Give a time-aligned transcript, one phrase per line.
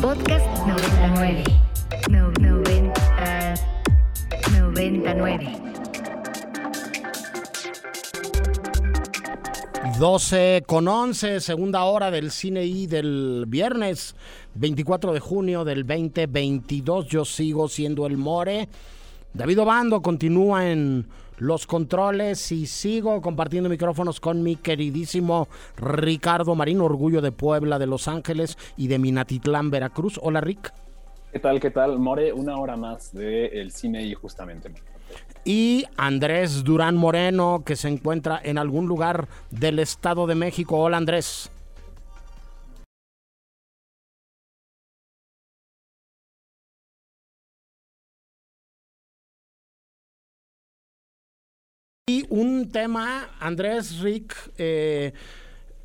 [0.00, 1.44] Podcast 99.
[2.10, 3.54] No, 90,
[4.50, 5.60] 99.
[9.98, 14.14] 12 con 11, segunda hora del cine y del viernes
[14.54, 17.06] 24 de junio del 2022.
[17.06, 18.68] Yo sigo siendo el More.
[19.32, 21.06] David Obando continúa en
[21.38, 27.86] los controles y sigo compartiendo micrófonos con mi queridísimo Ricardo Marín, orgullo de Puebla, de
[27.86, 30.18] Los Ángeles y de Minatitlán, Veracruz.
[30.22, 30.72] Hola, Rick.
[31.32, 31.60] ¿Qué tal?
[31.60, 31.98] ¿Qué tal?
[31.98, 34.70] More, una hora más del el cine y justamente
[35.44, 40.76] y Andrés Durán Moreno, que se encuentra en algún lugar del Estado de México.
[40.78, 41.50] Hola Andrés.
[52.36, 55.12] Un tema, Andrés Rick, eh,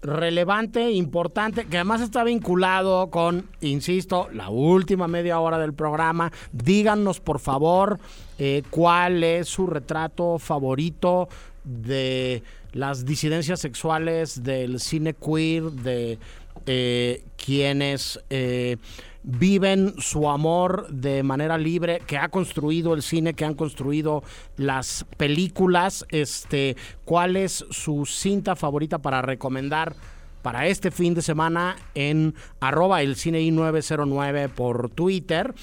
[0.02, 6.32] relevante, importante, que además está vinculado con, insisto, la última media hora del programa.
[6.52, 8.00] Díganos, por favor,
[8.38, 11.30] eh, cuál es su retrato favorito
[11.64, 12.44] de
[12.74, 16.18] las disidencias sexuales del cine queer, de
[16.66, 18.78] eh, quienes eh,
[19.24, 24.24] viven su amor de manera libre, que ha construido el cine, que han construido
[24.58, 26.06] las películas.
[26.10, 29.96] Este, ¿Cuál es su cinta favorita para recomendar?
[30.42, 35.54] Para este fin de semana en arroba el cine i909 por Twitter.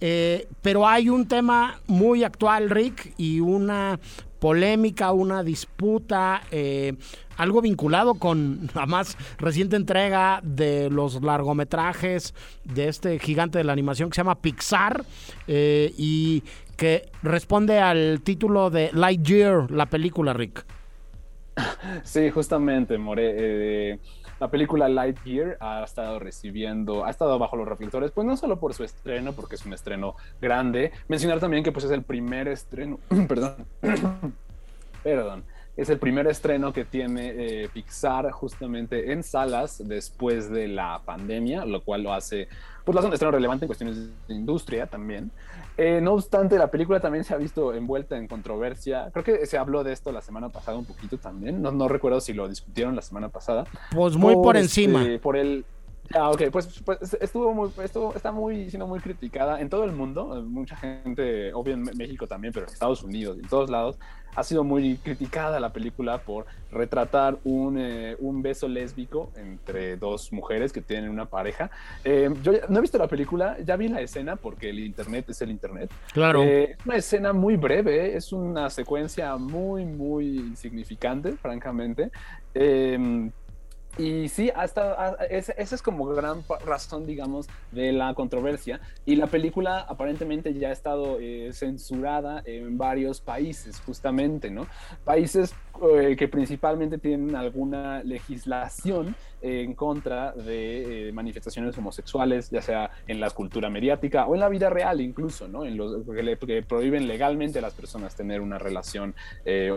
[0.00, 3.98] Eh, pero hay un tema muy actual, Rick, y una
[4.38, 6.94] polémica, una disputa, eh,
[7.36, 13.72] algo vinculado con la más reciente entrega de los largometrajes de este gigante de la
[13.72, 15.04] animación que se llama Pixar
[15.46, 16.42] eh, y
[16.76, 20.64] que responde al título de Lightyear, la película, Rick.
[22.04, 23.98] Sí, justamente, More
[24.40, 28.74] la película Lightyear ha estado recibiendo, ha estado bajo los reflectores, pues no solo por
[28.74, 32.98] su estreno, porque es un estreno grande, mencionar también que pues es el primer estreno,
[33.28, 33.66] perdón,
[35.02, 35.44] perdón,
[35.76, 41.64] es el primer estreno que tiene eh, Pixar justamente en salas después de la pandemia,
[41.64, 42.48] lo cual lo hace,
[42.84, 43.96] pues lo hace un estreno relevante en cuestiones
[44.26, 45.30] de industria también.
[45.78, 49.10] Eh, no obstante, la película también se ha visto envuelta en controversia.
[49.12, 51.60] Creo que se habló de esto la semana pasada un poquito también.
[51.60, 53.64] No, no recuerdo si lo discutieron la semana pasada.
[53.94, 55.02] Pues muy por, encima.
[55.02, 55.66] Este, por el,
[56.14, 59.92] Ah, ok, pues, pues, estuvo muy, estuvo, está muy, siendo muy criticada en todo el
[59.92, 60.42] mundo.
[60.46, 63.98] Mucha gente, obvio en México también, pero en Estados Unidos y en todos lados,
[64.36, 70.32] ha sido muy criticada la película por retratar un, eh, un beso lésbico entre dos
[70.32, 71.70] mujeres que tienen una pareja.
[72.04, 75.40] Eh, yo no he visto la película, ya vi la escena porque el internet es
[75.40, 75.90] el internet.
[76.12, 76.42] Claro.
[76.42, 82.10] Eh, es una escena muy breve, es una secuencia muy, muy significante, francamente.
[83.98, 88.80] Y sí, hasta esa es como gran razón, digamos, de la controversia.
[89.06, 94.66] Y la película aparentemente ya ha estado eh, censurada en varios países, justamente, ¿no?
[95.04, 95.54] Países
[95.92, 103.20] eh, que principalmente tienen alguna legislación en contra de eh, manifestaciones homosexuales, ya sea en
[103.20, 105.64] la cultura mediática o en la vida real incluso, ¿no?
[105.64, 109.14] En los que, le, prohíben legalmente a las personas tener una relación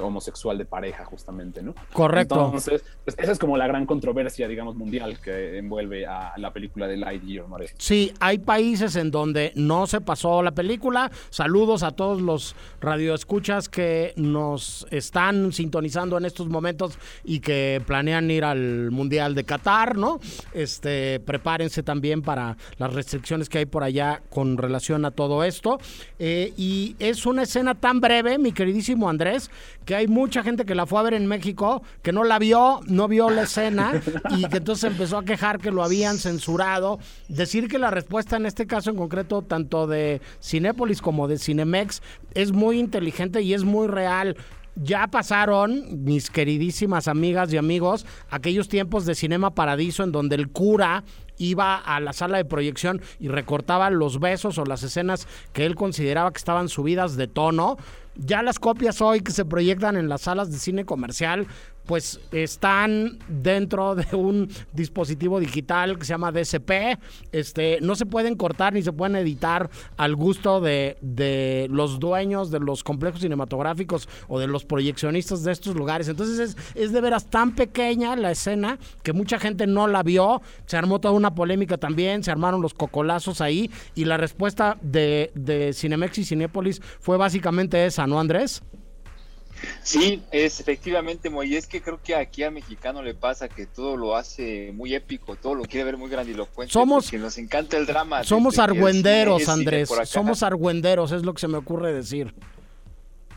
[0.01, 1.75] homosexual de pareja, justamente, ¿no?
[1.93, 2.45] Correcto.
[2.45, 6.51] Entonces, pues esa es como la gran controversia controversia, digamos, mundial que envuelve a la
[6.51, 7.69] película de Lightyear, Mare.
[7.77, 11.11] Sí, hay países en donde no se pasó la película.
[11.29, 18.29] Saludos a todos los radioescuchas que nos están sintonizando en estos momentos y que planean
[18.29, 20.19] ir al Mundial de Qatar, ¿no?
[20.53, 25.79] Este, prepárense también para las restricciones que hay por allá con relación a todo esto.
[26.19, 29.49] Eh, y es una escena tan breve, mi queridísimo Andrés,
[29.85, 32.79] que hay mucha gente que la fue a ver en México, que no la vio,
[32.87, 33.99] no vio la escena
[34.37, 36.99] y que entonces empezó a quejar que lo habían censurado.
[37.27, 42.01] Decir que la respuesta en este caso en concreto, tanto de Cinépolis como de Cinemex,
[42.33, 44.37] es muy inteligente y es muy real
[44.75, 50.49] ya pasaron, mis queridísimas amigas y amigos, aquellos tiempos de Cinema Paradiso en donde el
[50.49, 51.03] cura
[51.37, 55.75] iba a la sala de proyección y recortaba los besos o las escenas que él
[55.75, 57.77] consideraba que estaban subidas de tono.
[58.15, 61.47] Ya las copias hoy que se proyectan en las salas de cine comercial
[61.89, 66.99] pues están dentro de un dispositivo digital que se llama DSP.
[67.31, 72.51] Este, no se pueden cortar ni se pueden editar al gusto de, de los dueños
[72.51, 76.07] de los complejos cinematográficos o de los proyeccionistas de estos lugares.
[76.07, 80.43] Entonces es, es de veras tan pequeña la escena que mucha gente no la vio.
[80.67, 85.31] Se armó toda una polémica también, se armaron los cocolazos ahí y la respuesta de,
[85.33, 88.61] de Cinemex y Cinépolis fue básicamente esa, ¿no, Andrés?
[89.83, 91.55] Sí, es efectivamente, Moy.
[91.55, 95.35] Es que creo que aquí a mexicano le pasa que todo lo hace muy épico,
[95.35, 96.71] todo lo quiere ver muy grandilocuente.
[96.71, 98.23] Somos, que nos encanta el drama.
[98.23, 99.89] Somos argüenderos, Andrés.
[100.05, 102.33] Somos argüenderos, es lo que se me ocurre decir.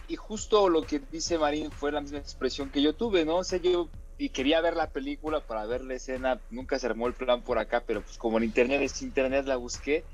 [0.08, 3.38] Y justo lo que dice Marín fue la misma expresión que yo tuve, ¿no?
[3.38, 3.88] O sea, yo
[4.18, 7.58] y quería ver la película para ver la escena, nunca se armó el plan por
[7.58, 10.04] acá, pero pues como en internet es internet la busqué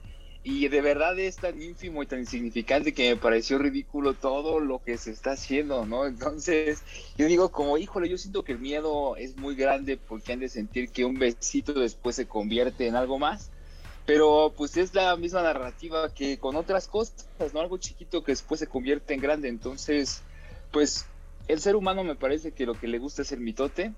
[0.51, 4.83] y de verdad es tan ínfimo y tan insignificante que me pareció ridículo todo lo
[4.83, 6.07] que se está haciendo, ¿no?
[6.07, 6.83] Entonces,
[7.19, 10.49] yo digo como, híjole, yo siento que el miedo es muy grande porque han de
[10.49, 13.51] sentir que un besito después se convierte en algo más.
[14.07, 17.61] Pero pues es la misma narrativa que con otras cosas, ¿no?
[17.61, 19.49] Algo chiquito que después se convierte en grande.
[19.49, 20.23] Entonces,
[20.73, 21.05] pues
[21.47, 23.93] el ser humano me parece que lo que le gusta es el mitote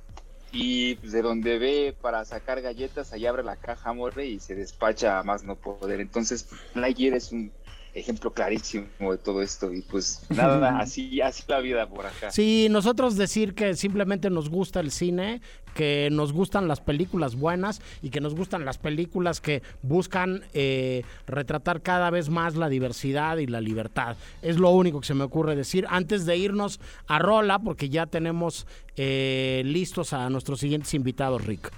[0.52, 4.54] y pues, de donde ve para sacar galletas, ahí abre la caja morre y se
[4.54, 6.00] despacha a más no poder.
[6.00, 7.52] Entonces, Lightyear es un
[7.94, 12.30] ejemplo clarísimo de todo esto y pues nada, así, así la vida por acá.
[12.30, 15.40] Sí, nosotros decir que simplemente nos gusta el cine,
[15.74, 21.02] que nos gustan las películas buenas y que nos gustan las películas que buscan eh,
[21.26, 24.16] retratar cada vez más la diversidad y la libertad.
[24.42, 28.06] Es lo único que se me ocurre decir antes de irnos a Rola, porque ya
[28.06, 28.66] tenemos
[28.96, 31.70] eh, listos a nuestros siguientes invitados, Rick.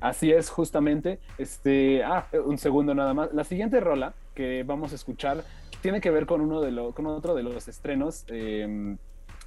[0.00, 1.18] Así es, justamente.
[1.36, 3.32] Este, ah, un segundo nada más.
[3.34, 5.44] La siguiente rola que vamos a escuchar
[5.80, 8.98] tiene que ver con uno de los, con otro de los estrenos em,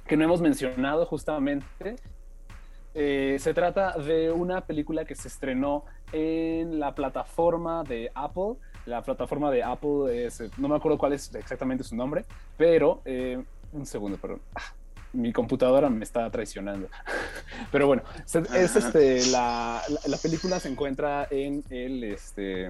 [0.06, 1.96] que no hemos mencionado justamente.
[2.94, 8.54] Eh, se trata de una película que se estrenó en la plataforma de Apple.
[8.86, 12.24] La plataforma de Apple es, no me acuerdo cuál es exactamente su nombre,
[12.56, 13.42] pero eh,
[13.72, 14.40] un segundo, perdón.
[14.54, 14.74] Ah,
[15.12, 16.88] mi computadora me está traicionando.
[17.70, 22.68] Pero bueno, es, este, la, la, película se encuentra en el, este,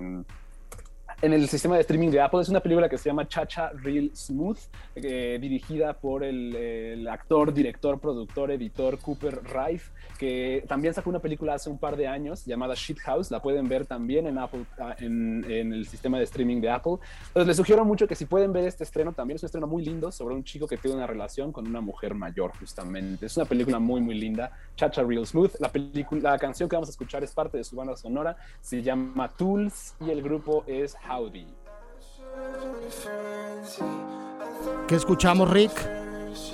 [1.22, 2.40] en el sistema de streaming de Apple.
[2.40, 4.58] Es una película que se llama Chacha Real Smooth,
[4.96, 11.55] eh, dirigida por el, actor, director, productor, editor Cooper Rife, que también sacó una película
[11.55, 13.31] hace un par de años llamada Shit House.
[13.31, 16.96] La pueden ver también en Apple, ah, en, el sistema de streaming de Apple.
[17.28, 19.84] Entonces les sugiero mucho que si pueden ver este estreno, también es un estreno muy
[19.84, 23.26] lindo sobre un chico que tiene una relación con una mujer mayor, justamente.
[23.26, 24.50] Es una película muy, muy linda.
[24.76, 25.61] Chacha Real Smooth.
[25.61, 28.37] La, película, la canción que vamos a escuchar es parte de su banda sonora.
[28.61, 31.47] Se llama Tools y el grupo es Howdy.
[34.89, 35.73] ¿Qué escuchamos, Rick?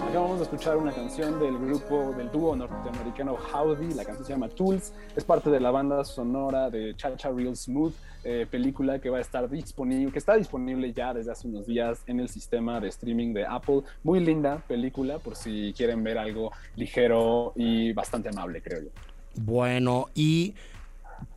[0.08, 3.94] Acabamos de escuchar una canción del grupo, del dúo norteamericano Howdy.
[3.94, 4.92] La canción se llama Tools.
[5.16, 7.94] Es parte de la banda sonora de Chacha Real Smooth,
[8.24, 12.02] eh, película que va a estar disponible, que está disponible ya desde hace unos días
[12.06, 13.82] en el sistema de streaming de Apple.
[14.02, 18.90] Muy linda película, por si quieren ver algo ligero y bastante amable, creo yo.
[19.36, 20.54] Bueno, y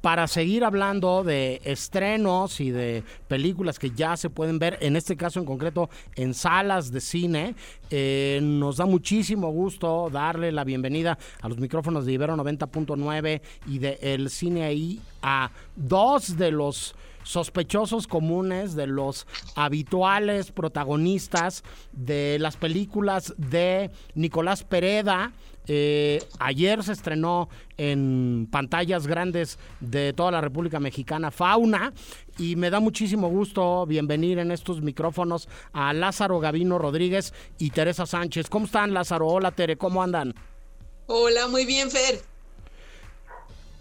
[0.02, 5.16] para seguir hablando de estrenos y de películas que ya se pueden ver, en este
[5.16, 7.56] caso en concreto en salas de cine,
[7.90, 13.80] eh, nos da muchísimo gusto darle la bienvenida a los micrófonos de Ibero 90.9 y
[13.80, 19.26] de El Cine ahí a dos de los sospechosos comunes, de los
[19.56, 21.64] habituales protagonistas
[21.94, 25.32] de las películas de Nicolás Pereda
[25.68, 31.94] eh, ayer se estrenó en pantallas grandes de toda la República Mexicana Fauna
[32.38, 38.06] y me da muchísimo gusto bienvenir en estos micrófonos a Lázaro Gavino Rodríguez y Teresa
[38.06, 38.50] Sánchez.
[38.50, 39.28] ¿Cómo están Lázaro?
[39.28, 40.34] Hola Tere, ¿cómo andan?
[41.08, 42.22] Hola, muy bien Fer.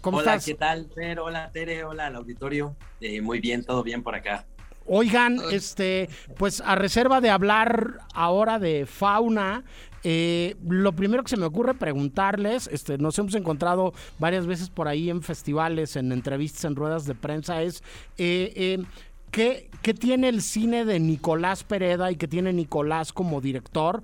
[0.01, 1.19] ¿Cómo Hola, ¿qué tal Fer?
[1.19, 2.75] Hola Tere, hola al auditorio.
[2.99, 4.45] Eh, muy bien, todo bien por acá.
[4.85, 9.63] Oigan, este, pues a reserva de hablar ahora de fauna,
[10.03, 14.89] eh, lo primero que se me ocurre preguntarles, este, nos hemos encontrado varias veces por
[14.89, 17.81] ahí en festivales, en entrevistas, en ruedas de prensa, es
[18.17, 18.83] eh, eh,
[19.31, 24.03] ¿qué, ¿qué, tiene el cine de Nicolás Pereda y qué tiene Nicolás como director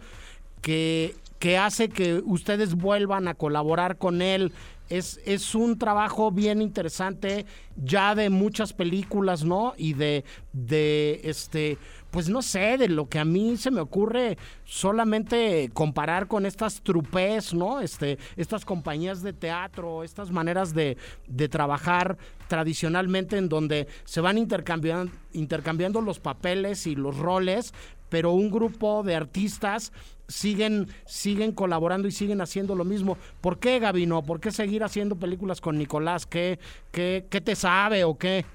[0.62, 4.54] que, que hace que ustedes vuelvan a colaborar con él?
[4.90, 9.74] Es, es, un trabajo bien interesante ya de muchas películas, ¿no?
[9.78, 11.78] Y de, de este
[12.12, 16.82] pues no sé, de lo que a mí se me ocurre solamente comparar con estas
[16.82, 17.82] trupes, ¿no?
[17.82, 22.18] Este, estas compañías de teatro, estas maneras de, de trabajar
[22.48, 27.74] tradicionalmente en donde se van intercambiando, intercambiando los papeles y los roles,
[28.10, 29.94] pero un grupo de artistas
[30.30, 33.18] siguen, siguen colaborando y siguen haciendo lo mismo.
[33.42, 34.22] ¿Por qué, Gabino?
[34.22, 36.26] ¿Por qué seguir haciendo películas con Nicolás?
[36.26, 36.60] ¿Qué,
[36.94, 38.46] qué, qué te sabe o qué?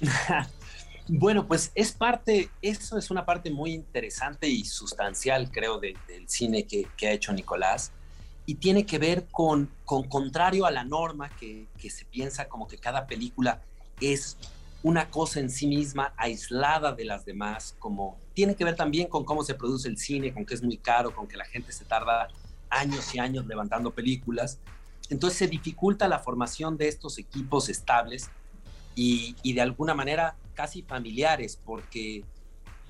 [1.12, 5.96] Bueno, pues es parte, eso es una parte muy interesante y sustancial, creo, del
[6.28, 7.90] cine que, ha hecho Nicolás.
[8.46, 12.78] Y tiene que ver con, con contrario a la norma que, se piensa como que
[12.78, 13.60] cada película
[14.00, 14.36] es
[14.82, 19.24] una cosa en sí misma, aislada de las demás, como tiene que ver también con
[19.24, 21.84] cómo se produce el cine, con que es muy caro, con que la gente se
[21.84, 22.28] tarda
[22.70, 24.58] años y años levantando películas.
[25.10, 28.30] Entonces se dificulta la formación de estos equipos estables
[28.94, 32.24] y, de alguna manera casi familiares, porque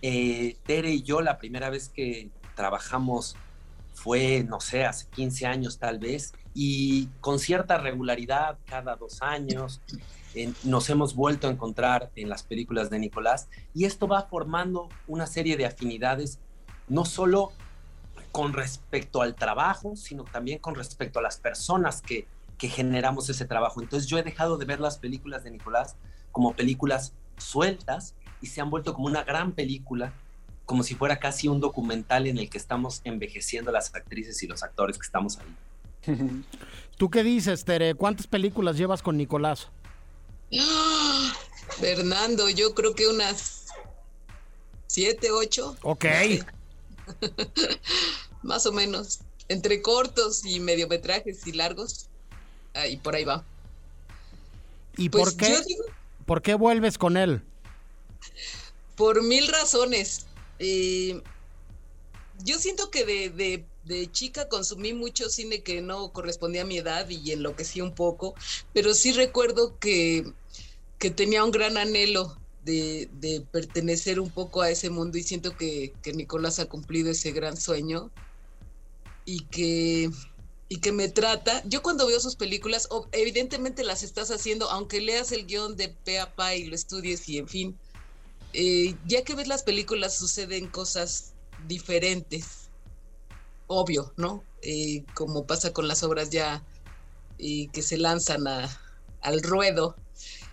[0.03, 3.37] eh, Tere y yo la primera vez que trabajamos
[3.95, 9.81] fue, no sé, hace 15 años tal vez, y con cierta regularidad, cada dos años,
[10.65, 15.27] nos hemos vuelto a encontrar en las películas de Nicolás, y esto va formando una
[15.27, 16.39] serie de afinidades,
[16.89, 17.53] no solo
[18.33, 22.27] con respecto al trabajo, sino también con respecto a las personas que,
[22.59, 23.81] que generamos ese trabajo.
[23.81, 25.97] Entonces yo he dejado de ver las películas de Nicolás
[26.31, 30.13] como películas sueltas y se han vuelto como una gran película,
[30.65, 34.63] como si fuera casi un documental en el que estamos envejeciendo las actrices y los
[34.63, 36.15] actores que estamos ahí.
[36.97, 37.95] ¿Tú qué dices, Tere?
[37.95, 39.71] ¿Cuántas películas llevas con Nicolás?
[41.81, 43.67] Fernando, yo creo que unas
[44.87, 45.77] siete, ocho.
[45.83, 46.05] Ok.
[48.43, 49.21] Más o menos.
[49.49, 52.09] Entre cortos y mediometrajes y largos.
[52.75, 53.45] Ahí por ahí va.
[54.97, 55.77] ¿Y por pues qué?
[56.27, 57.43] ¿Por qué vuelves con él?
[58.97, 60.27] Por mil razones.
[60.59, 61.21] Eh,
[62.45, 67.09] yo siento que de, de, chica consumí mucho cine que no correspondía a mi edad
[67.09, 68.35] y enloquecí un poco,
[68.73, 70.33] pero sí recuerdo que,
[71.01, 75.57] que tenía un gran anhelo de, de, pertenecer un poco a ese mundo y siento
[75.57, 78.11] que, que, Nicolás ha cumplido ese gran sueño
[79.25, 80.11] y que,
[80.69, 85.33] y que me trata, yo cuando veo sus películas, evidentemente las estás haciendo, aunque leas
[85.33, 87.79] el guion de pe a pa y lo estudies y en fin,
[88.53, 91.33] eh, ya que ves las películas suceden cosas
[91.67, 92.69] diferentes,
[93.69, 94.45] obvio, ¿no?
[94.61, 96.63] Eh, como pasa con las obras ya
[97.39, 98.45] eh, que se lanzan
[99.23, 99.97] al ruedo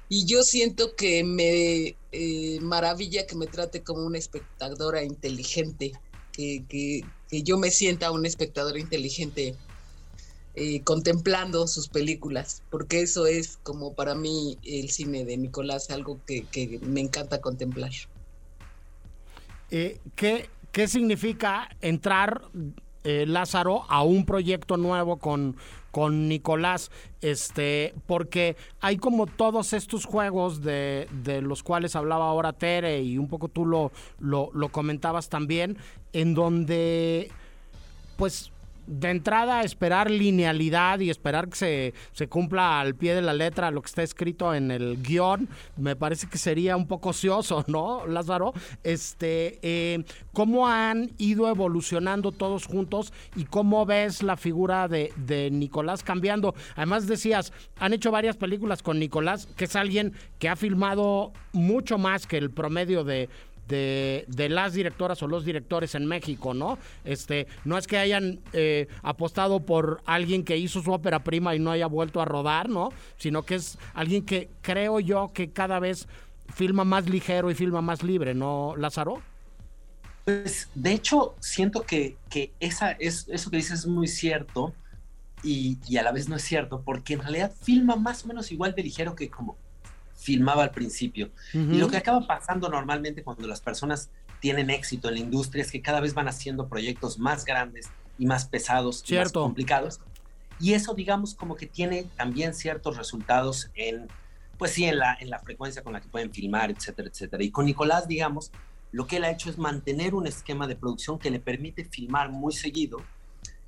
[0.10, 5.92] y yo siento que me eh, maravilla que me trate como una espectadora inteligente,
[6.32, 7.04] que, que,
[7.44, 9.56] yo me sienta una espectadora inteligente
[10.56, 16.20] eh, contemplando sus películas, porque eso es como para mí el cine de Nicolás, algo
[16.26, 17.92] que, que me encanta contemplar.
[19.70, 22.50] Eh, ¿qué, ¿Qué significa entrar
[23.04, 25.56] eh, Lázaro a un proyecto nuevo con,
[25.92, 32.54] con Nicolás, este, porque hay como todos estos juegos de, de, los cuales hablaba ahora
[32.54, 35.77] Tere y un poco tú lo, lo, lo comentabas también,
[36.13, 37.32] en donde
[38.18, 38.51] pues
[38.88, 43.82] de entrada esperar linealidad y esperar que se, cumpla al pie de la letra lo
[43.82, 48.53] que está escrito en el guion, me parece que sería un poco ocioso, ¿no, Lázaro?
[48.84, 50.03] Este, eh,
[50.34, 56.56] ¿Cómo han ido evolucionando todos juntos y cómo ves la figura de, de Nicolás cambiando?
[56.75, 61.98] Además decías, han hecho varias películas con Nicolás, que es alguien que ha filmado mucho
[61.98, 63.29] más que el promedio de,
[63.68, 66.78] de, las directoras o los directores en México, ¿no?
[67.04, 71.60] Este, no es que hayan eh, apostado por alguien que hizo su ópera prima y
[71.60, 72.90] no haya vuelto a rodar, ¿no?
[73.18, 76.08] Sino que es alguien que creo yo que cada vez
[76.54, 79.22] filma más ligero y filma más libre, ¿no, Lázaro?
[80.26, 82.18] Pues de hecho, siento que,
[82.60, 84.74] esa, es, eso que dices es muy cierto
[85.44, 88.52] y, y, a la vez no es cierto, porque en realidad filma más o menos
[88.52, 89.56] igual de ligero que como
[90.18, 91.30] filmaba al principio.
[91.54, 94.10] Y lo que acaba pasando normalmente cuando las personas
[94.42, 98.26] tienen éxito en la industria es que cada vez van haciendo proyectos más grandes y
[98.26, 100.00] más pesados y más complicados.
[100.60, 104.08] Y eso, digamos, como que tiene también ciertos resultados en,
[104.58, 107.44] pues sí, en la, en la frecuencia con la que pueden filmar, etcétera, etcétera.
[107.44, 108.52] Y con Nicolás, digamos,
[108.92, 112.32] lo que él ha hecho es mantener un esquema de producción que le permite filmar
[112.32, 112.98] muy seguido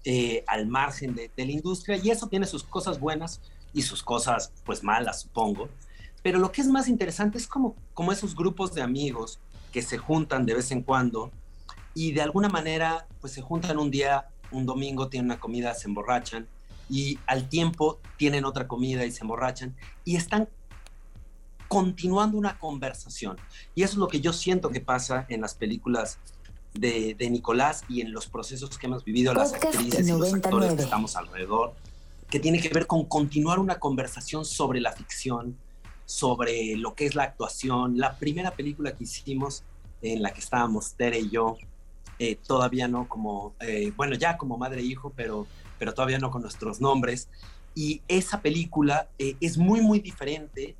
[0.04, 1.98] eh, al margen de, de la industria.
[1.98, 3.40] Y eso tiene sus cosas buenas
[3.72, 5.70] y sus cosas, pues malas, supongo.
[6.22, 9.40] Pero lo que es más interesante es como, como esos grupos de amigos
[9.72, 11.32] que se juntan de vez en cuando
[11.94, 15.88] y de alguna manera pues se juntan un día, un domingo tienen una comida, se
[15.88, 16.48] emborrachan
[16.90, 20.50] y al tiempo tienen otra comida y se emborrachan y están
[21.68, 23.38] continuando una conversación.
[23.76, 26.18] Y eso es lo que yo siento que pasa en las películas
[26.74, 30.74] de, de Nicolás y en los procesos que hemos vivido las actrices y los actores
[30.74, 31.74] que estamos alrededor,
[32.30, 35.58] que tiene que ver con continuar una conversación sobre la ficción,
[36.10, 38.00] sobre lo que es la actuación.
[38.00, 39.62] La primera película que hicimos,
[40.02, 41.56] en la que estábamos Tere y yo,
[42.18, 45.46] eh, todavía no como, eh, bueno, ya como madre e hijo, pero,
[45.78, 47.30] pero todavía no con nuestros nombres.
[47.76, 50.76] Y esa película eh, es muy, muy diferente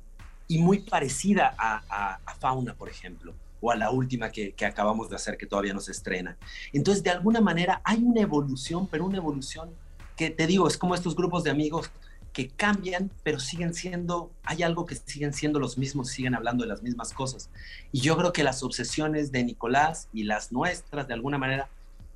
[0.48, 5.14] y muy parecida a, Fauna, por ejemplo, o a la última que, que, acabamos de
[5.14, 6.36] hacer, que todavía no se estrena.
[6.72, 9.70] Entonces, de alguna manera hay una evolución, pero una evolución
[10.16, 11.88] que te digo, es como estos grupos de amigos
[12.32, 16.68] que cambian, pero siguen siendo, hay algo que siguen siendo los mismos, siguen hablando de
[16.68, 17.50] las mismas cosas.
[17.92, 21.68] Y yo creo que las obsesiones de Nicolás y las nuestras, de alguna manera,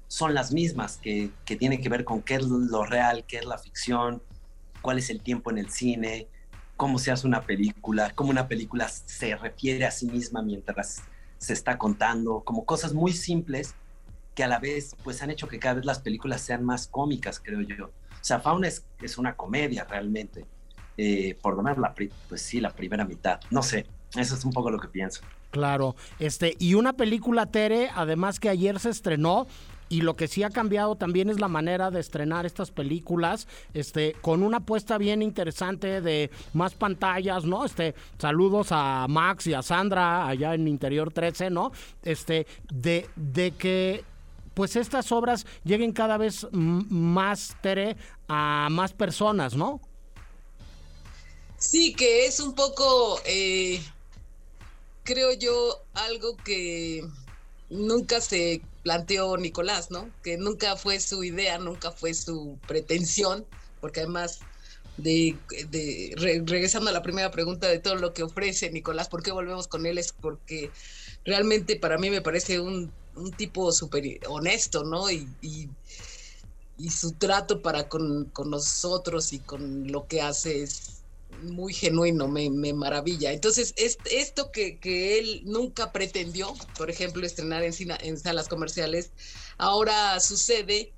[0.07, 3.45] son las mismas, que, que tienen que ver con qué es lo real, qué es
[3.45, 4.23] la ficción,
[4.83, 6.29] cuál es el tiempo en el cine,
[6.77, 11.03] cómo se hace una película, cómo una película se refiere a sí misma mientras
[11.39, 13.75] se está contando, como cosas muy simples
[14.35, 17.41] que a la vez pues han hecho que cada vez las películas sean más cómicas,
[17.41, 17.91] creo yo.
[18.25, 20.47] O sea, Fauna es, es una comedia realmente,
[20.97, 21.95] eh, por lo menos la,
[22.27, 23.39] pues sí, la primera mitad.
[23.51, 23.85] No sé,
[24.17, 25.21] eso es un poco lo que pienso.
[25.51, 29.47] Claro, este, y una película, Tere, además que ayer se estrenó,
[29.91, 34.15] y lo que sí ha cambiado también es la manera de estrenar estas películas, este,
[34.23, 37.67] con una apuesta bien interesante de más pantallas, ¿no?
[37.67, 41.73] Este, saludos a Max y a Sandra allá en Interior 13, ¿no?
[42.03, 44.03] Este, de, de que
[44.55, 47.97] pues estas obras lleguen cada vez más, Tere,
[48.29, 49.81] a más personas, ¿no?
[51.59, 53.83] Sí, que es un poco, eh,
[55.03, 57.05] creo yo, algo que
[57.71, 60.11] nunca se planteó Nicolás, ¿no?
[60.23, 63.47] Que nunca fue su idea, nunca fue su pretensión,
[63.81, 64.41] porque además
[64.97, 65.37] de,
[66.47, 69.87] regresando a la primera pregunta de todo lo que ofrece Nicolás, ¿por qué volvemos con
[69.87, 69.99] él?
[69.99, 70.71] Es porque
[71.25, 75.11] realmente para mí me parece un un tipo súper honesto, ¿no?
[75.11, 75.69] Y, y,
[76.91, 81.03] su trato para con, nosotros y con lo que hace es
[81.43, 83.33] muy genuino, me, maravilla.
[83.33, 89.11] Entonces, esto que, él nunca pretendió, por ejemplo, estrenar en, en salas comerciales,
[89.57, 90.93] ahora sucede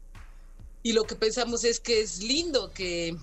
[0.83, 3.17] y lo que pensamos es que es lindo que,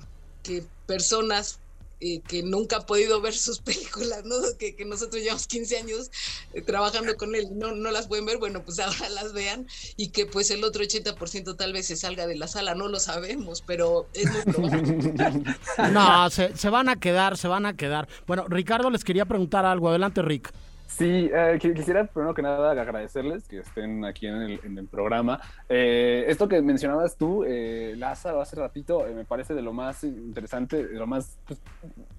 [0.44, 1.60] que personas
[2.06, 4.36] eh, que nunca ha podido ver sus películas, ¿no?
[4.60, 6.12] Que, nosotros llevamos 15 años
[6.54, 10.10] eh, trabajando con él, no, no las pueden ver, bueno, pues ahora las vean y
[10.10, 13.64] que pues el otro 80% tal vez se salga de la sala, no lo sabemos,
[13.66, 15.56] pero es muy probable.
[15.94, 18.10] no, se, se van a quedar, se van a quedar.
[18.28, 20.52] Bueno, Ricardo les quería preguntar algo, adelante Rick.
[20.88, 25.40] Sí, eh, quisiera primero que nada agradecerles que estén aquí en el, programa.
[25.68, 30.86] Eh, esto que mencionabas tú, eh, Lázaro, hace ratito, me parece de lo más interesante,
[30.86, 31.60] de lo más, pues,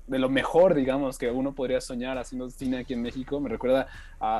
[0.08, 3.38] de lo mejor, digamos, que uno podría soñar haciendo cine aquí en México.
[3.38, 3.86] Me recuerda,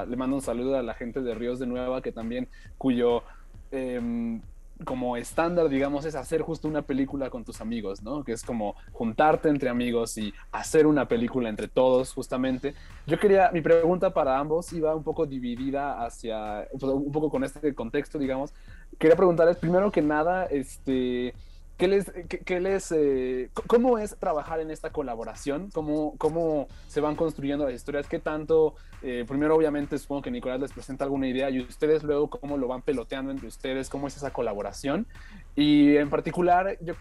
[0.09, 3.23] le mando un saludo a la gente de Ríos de Nueva, que también, cuyo
[3.71, 4.41] em,
[4.85, 8.25] como estándar, digamos, es hacer justo una película con tus amigos, ¿no?
[8.25, 12.75] Que es como juntarte entre amigos y hacer una película entre todos, justamente.
[13.07, 17.75] Yo quería, mi pregunta para ambos iba un poco dividida hacia, un poco con este
[17.75, 18.53] contexto, digamos.
[18.99, 21.35] Quería preguntarles, primero que nada, este
[21.77, 25.71] ¿Qué les, qué, les, eh, ¿Cómo es trabajar en esta colaboración?
[25.73, 28.07] ¿Cómo, ¿Cómo se van construyendo las historias?
[28.09, 28.77] ¿Qué tanto?
[29.03, 32.69] Eh, primero, obviamente, supongo que Nicolás les presenta alguna idea y ustedes luego cómo lo
[32.69, 35.09] van peloteando entre ustedes, cómo es esa colaboración.
[35.57, 36.95] Y en particular, yo,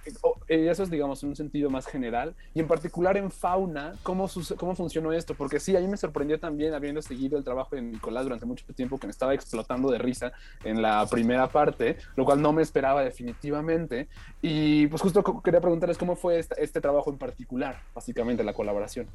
[0.48, 2.36] eh, eso es, digamos, en un sentido más general.
[2.54, 5.34] Y en particular en fauna, ¿cómo, cómo funcionó esto?
[5.34, 8.64] Porque sí, a mí me sorprendió también, habiendo seguido el trabajo de Nicolás durante mucho
[8.76, 12.62] tiempo, que me estaba explotando de risa en la primera parte, lo cual no me
[12.62, 14.08] esperaba definitivamente.
[14.42, 19.08] Y pues justo quería preguntarles cómo fue este, este trabajo en particular, básicamente, la colaboración.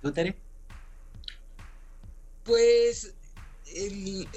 [0.00, 0.12] ¿Tú,
[2.44, 3.14] Pues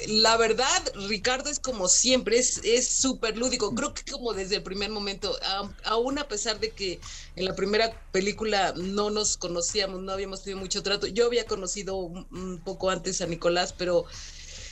[0.07, 3.73] la verdad, Ricardo es como siempre, es súper lúdico.
[3.75, 5.37] Creo que como desde el primer momento,
[5.83, 6.99] aún a pesar de que
[7.35, 11.97] en la primera película no nos conocíamos, no habíamos tenido mucho trato, yo había conocido
[11.97, 14.05] un, poco antes a Nicolás, pero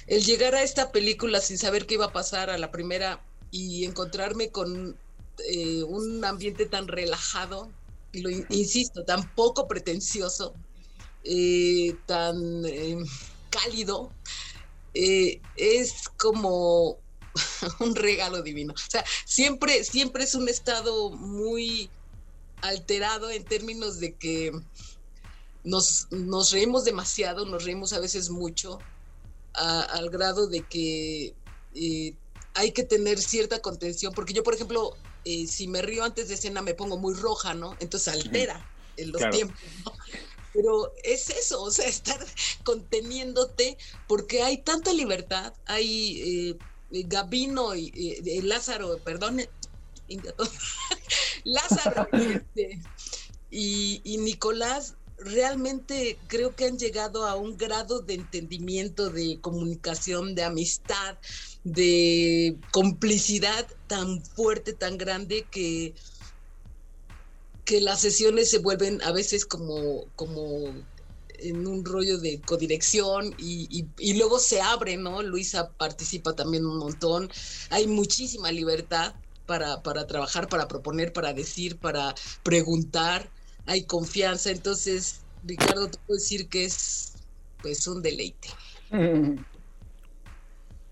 [0.08, 3.86] el llegar a esta película sin saber qué iba a pasar a la primera y
[3.86, 4.98] encontrarme con
[5.50, 7.72] eh, un ambiente tan relajado,
[8.14, 10.56] y lo insisto, tan poco pretencioso,
[11.24, 12.98] eh, tan eh,
[13.50, 14.12] cálido,
[14.96, 16.98] eh, es como
[17.80, 18.74] un regalo divino.
[18.74, 21.90] O sea, siempre, siempre es un estado muy
[22.62, 24.52] alterado en términos de que
[25.64, 28.80] nos, nos reímos demasiado, nos reímos a veces mucho,
[29.54, 31.34] al grado de que
[31.74, 32.14] eh,
[32.54, 36.36] hay que tener cierta contención, porque yo, por ejemplo, eh, si me río antes de
[36.36, 37.76] escena me pongo muy roja, ¿no?
[37.80, 38.66] Entonces altera
[38.98, 39.94] en los tiempos, ¿no?
[40.56, 42.26] Pero es eso, o sea, estar
[42.64, 46.58] conteniéndote porque hay tanta libertad, hay
[46.92, 49.42] eh, Gabino y eh, Lázaro, perdón,
[51.44, 52.82] Lázaro este,
[53.52, 60.36] y, y Nicolás realmente creo que han llegado a un grado de entendimiento, de comunicación,
[60.36, 61.18] de amistad,
[61.64, 65.96] de complicidad tan fuerte, tan grande que
[67.66, 70.74] que las sesiones se vuelven a veces como, como
[71.40, 75.22] en un rollo de codirección y, y, luego se abre, ¿no?
[75.22, 77.30] Luisa participa también un montón,
[77.72, 83.30] hay muchísima libertad para, para trabajar, para proponer, para decir, para preguntar,
[83.66, 87.14] hay confianza, entonces Ricardo te puedo decir que es
[87.62, 88.50] pues un deleite.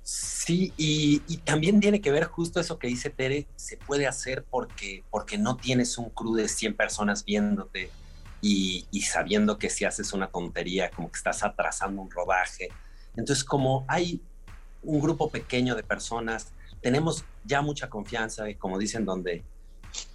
[0.04, 4.44] Sí, y, y, también tiene que ver justo eso que dice Tere, se puede hacer
[4.44, 7.90] porque, porque no tienes un crew de 100 personas viéndote
[8.42, 12.68] y, y, sabiendo que si haces una tontería, como que estás atrasando un rodaje.
[13.16, 14.22] Entonces, como hay
[14.82, 19.46] un grupo pequeño de personas, tenemos ya mucha confianza y como dicen, donde,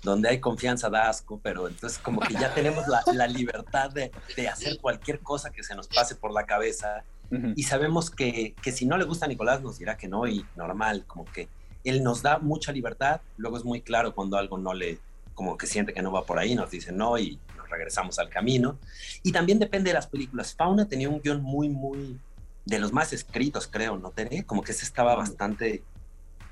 [0.02, 4.12] donde hay confianza da asco, pero entonces como que ya tenemos la, la libertad de,
[4.36, 8.72] de hacer cualquier cosa que se nos pase por la cabeza y sabemos que, que,
[8.72, 11.48] si no le gusta a Nicolás nos dirá que no y normal, como que
[11.84, 14.98] él nos da mucha libertad, luego es muy claro cuando algo no le,
[15.34, 18.28] como que siente que no va por ahí, nos dice no y nos regresamos al
[18.28, 18.78] camino.
[19.22, 20.54] Y también depende de las películas.
[20.54, 22.18] Fauna tenía un guion muy, muy,
[22.64, 24.44] de los más escritos, creo, ¿no, Tere?
[24.44, 25.82] Como que ese estaba bastante,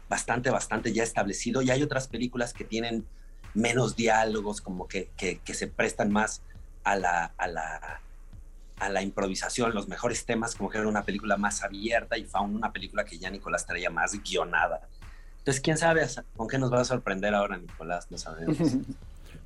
[0.09, 3.07] bastante, bastante ya establecido y hay otras películas que tienen
[3.55, 6.43] menos diálogos, como que, que, que se prestan más
[6.85, 8.01] a la, a la
[8.79, 12.57] a la improvisación, los mejores temas, como que era una película más abierta y Fauna
[12.57, 14.89] una película que ya Nicolás traía más guionada.
[15.39, 18.57] Entonces, quién sabe con qué nos va a sorprender ahora, Nicolás, no sabemos.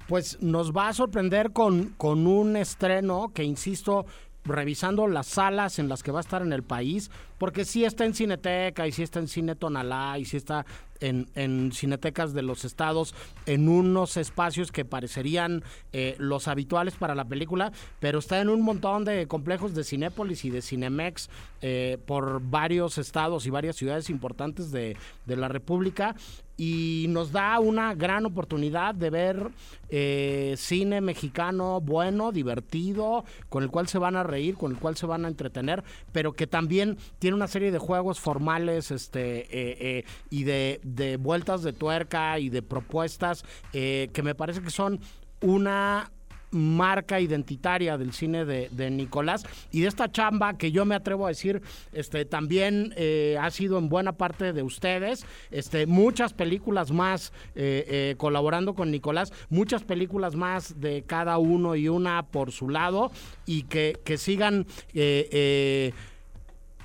[0.09, 4.07] Pues nos va a sorprender con, con un estreno que, insisto,
[4.45, 8.05] revisando las salas en las que va a estar en el país, porque sí está
[8.05, 10.67] en Cineteca y sí está en Cine Tonalá y sí está
[11.01, 13.15] en, en cinetecas de los estados,
[13.47, 18.61] en unos espacios que parecerían eh, los habituales para la película, pero está en un
[18.61, 21.31] montón de complejos de Cinépolis y de Cinemex
[21.63, 26.15] eh, por varios estados y varias ciudades importantes de, de la República
[26.61, 29.51] y nos da una gran oportunidad de ver
[29.89, 34.95] eh, cine mexicano bueno, divertido, con el cual se van a reír, con el cual
[34.95, 39.77] se van a entretener, pero que también tiene una serie de juegos formales este, eh,
[39.81, 45.01] eh, y de, vueltas de tuerca y de propuestas que me parece que son
[45.41, 46.11] una
[46.51, 49.45] marca identitaria del cine de, Nicolás.
[49.71, 51.63] Y de esta chamba que yo me atrevo a decir
[51.93, 57.85] este también eh, ha sido en buena parte de ustedes este muchas películas más eh,
[57.87, 63.13] eh, colaborando con Nicolás muchas películas más de cada uno y una por su lado
[63.47, 64.67] y que sigan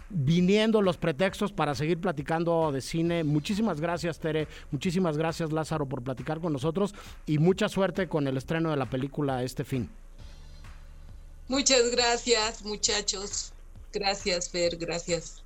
[0.09, 3.23] viniendo los pretextos para seguir platicando de cine.
[3.23, 4.47] Muchísimas gracias, Tere.
[4.71, 6.93] Muchísimas gracias, Lázaro, por platicar con nosotros
[7.25, 9.89] y mucha suerte con el estreno de la película este fin.
[11.47, 13.53] Muchas gracias, muchachos.
[13.93, 15.43] Gracias, Fer, gracias.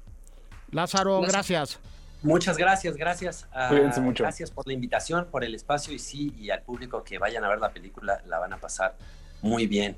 [0.71, 1.79] Lázaro, gracias.
[2.21, 3.47] Muchas gracias, gracias.
[3.53, 4.23] Uh, Cuídense mucho.
[4.23, 7.49] Gracias por la invitación, por el espacio y sí, y al público que vayan a
[7.49, 8.95] ver la película, la van a pasar
[9.41, 9.95] muy bien.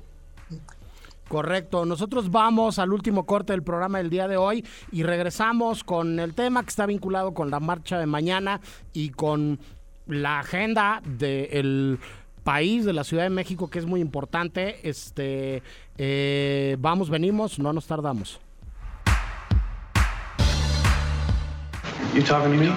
[1.28, 6.20] Correcto, nosotros vamos al último corte del programa del día de hoy y regresamos con
[6.20, 8.60] el tema que está vinculado con la marcha de mañana
[8.92, 9.58] y con
[10.06, 11.98] la agenda del
[12.42, 14.86] país, de la Ciudad de México, que es muy importante.
[14.88, 15.62] Este,
[15.96, 18.40] eh, vamos, venimos, no nos tardamos.
[22.14, 22.72] You talking to me?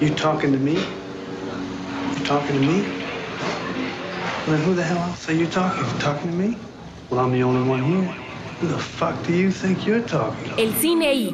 [0.00, 0.72] You talking to me?
[0.72, 2.82] You talking to me?
[4.46, 5.84] Who the hell else are you talking?
[5.84, 6.56] You talking to me?
[7.14, 8.02] Well, I'm the only one here.
[8.58, 10.60] Who the fuck do you think you're talking to?
[10.60, 11.30] El cine y.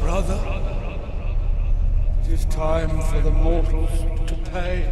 [0.00, 0.40] Brother,
[2.24, 3.90] it is time for the mortals
[4.26, 4.90] to pay.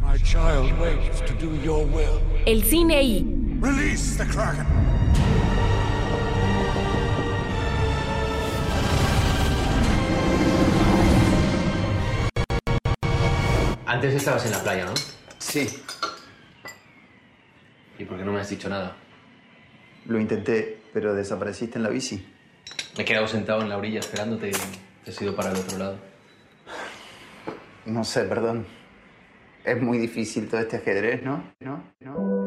[0.00, 2.22] My child waits to do your will.
[2.46, 3.24] El cine y.
[3.58, 4.64] Release the Kraken.
[13.86, 15.17] Antes estabas en la playa, ¿no?
[15.38, 15.68] Sí.
[17.98, 18.96] ¿Y por qué no me has dicho nada?
[20.06, 22.24] Lo intenté, pero desapareciste en la bici.
[22.96, 24.52] Me he quedado sentado en la orilla esperándote y
[25.04, 25.98] te has ido para el otro lado.
[27.86, 28.66] No sé, perdón.
[29.64, 31.52] Es muy difícil todo este ajedrez, ¿no?
[31.60, 31.82] ¿No?
[32.00, 32.38] ¿No?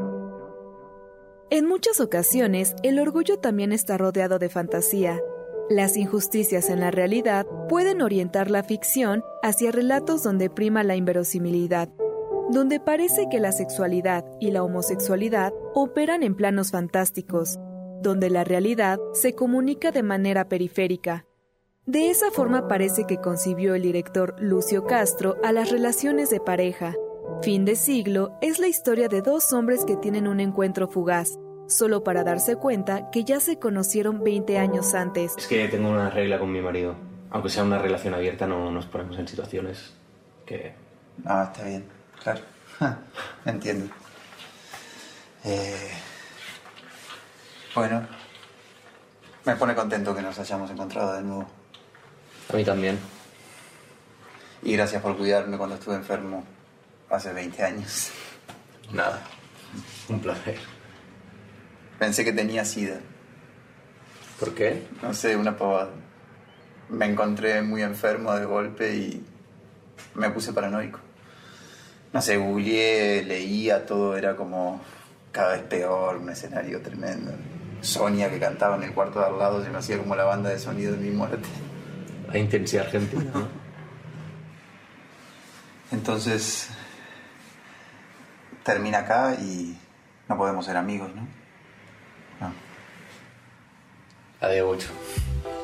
[1.49, 5.19] En muchas ocasiones, el orgullo también está rodeado de fantasía.
[5.69, 11.89] Las injusticias en la realidad pueden orientar la ficción hacia relatos donde prima la inverosimilidad,
[12.51, 17.57] donde parece que la sexualidad y la homosexualidad operan en planos fantásticos,
[18.01, 21.25] donde la realidad se comunica de manera periférica.
[21.85, 26.93] De esa forma parece que concibió el director Lucio Castro a las relaciones de pareja.
[27.41, 32.03] Fin de siglo es la historia de dos hombres que tienen un encuentro fugaz, solo
[32.03, 35.33] para darse cuenta que ya se conocieron 20 años antes.
[35.37, 36.95] Es que tengo una regla con mi marido.
[37.29, 39.93] Aunque sea una relación abierta, no nos ponemos en situaciones
[40.45, 40.73] que...
[41.25, 42.00] Ah, está bien.
[42.23, 42.41] Claro,
[43.45, 43.93] entiendo.
[45.43, 45.91] Eh,
[47.73, 48.07] bueno,
[49.45, 51.47] me pone contento que nos hayamos encontrado de nuevo.
[52.51, 52.99] A mí también.
[54.61, 56.45] Y gracias por cuidarme cuando estuve enfermo
[57.09, 58.11] hace 20 años.
[58.91, 59.23] Nada.
[60.09, 60.59] Un placer.
[61.97, 62.99] Pensé que tenía sida.
[64.39, 64.87] ¿Por qué?
[65.01, 65.91] No sé, una pavada.
[66.89, 69.25] Me encontré muy enfermo de golpe y
[70.15, 70.99] me puse paranoico.
[72.13, 74.81] No sé, googleé, leía, todo era como
[75.31, 77.31] cada vez peor, un escenario tremendo.
[77.81, 80.49] Sonia que cantaba en el cuarto de al lado se me hacía como la banda
[80.49, 81.47] de sonido de mi muerte.
[82.31, 83.47] La intensidad argentina, ¿no?
[85.91, 86.69] Entonces,
[88.63, 89.77] termina acá y
[90.29, 91.27] no podemos ser amigos, ¿no?
[92.39, 92.53] No.
[94.39, 95.60] Adiós, Bocho.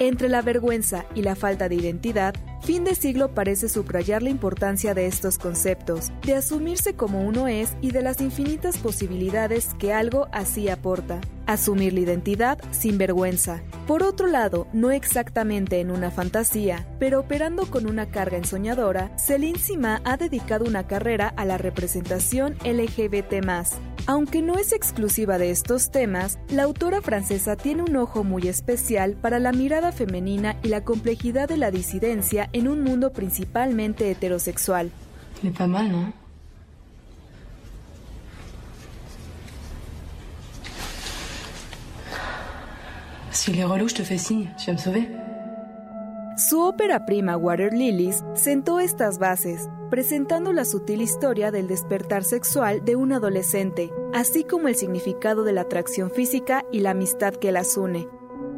[0.00, 4.92] Entre la vergüenza y la falta de identidad, Fin de siglo parece subrayar la importancia
[4.92, 10.28] de estos conceptos, de asumirse como uno es y de las infinitas posibilidades que algo
[10.30, 11.20] así aporta.
[11.46, 13.62] Asumir la identidad sin vergüenza.
[13.86, 19.58] Por otro lado, no exactamente en una fantasía, pero operando con una carga ensoñadora, Celine
[19.58, 23.42] Sima ha dedicado una carrera a la representación LGBT+.
[24.06, 29.14] Aunque no es exclusiva de estos temas, la autora francesa tiene un ojo muy especial
[29.14, 34.90] para la mirada femenina y la complejidad de la disidencia en un mundo principalmente heterosexual.
[35.42, 36.12] Mais pas mal, non
[43.32, 44.50] Si les je te fais signe.
[44.58, 45.19] Tu vas me sauver
[46.48, 52.82] Su ópera prima Water Lilies sentó estas bases, presentando la sutil historia del despertar sexual
[52.82, 57.52] de un adolescente, así como el significado de la atracción física y la amistad que
[57.52, 58.08] las une.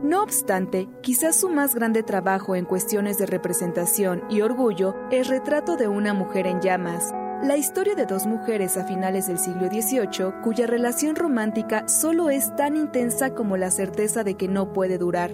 [0.00, 5.76] No obstante, quizás su más grande trabajo en cuestiones de representación y orgullo es Retrato
[5.76, 10.40] de una mujer en llamas, la historia de dos mujeres a finales del siglo XVIII
[10.44, 15.32] cuya relación romántica solo es tan intensa como la certeza de que no puede durar.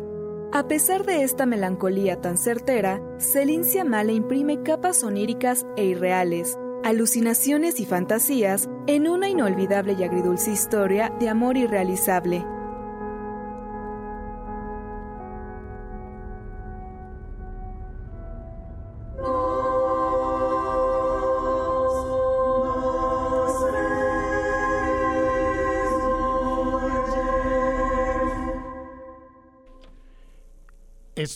[0.50, 6.58] A pesar de esta melancolía tan certera, Céline Sciamma le imprime capas oníricas e irreales,
[6.84, 12.46] alucinaciones y fantasías en una inolvidable y agridulce historia de amor irrealizable.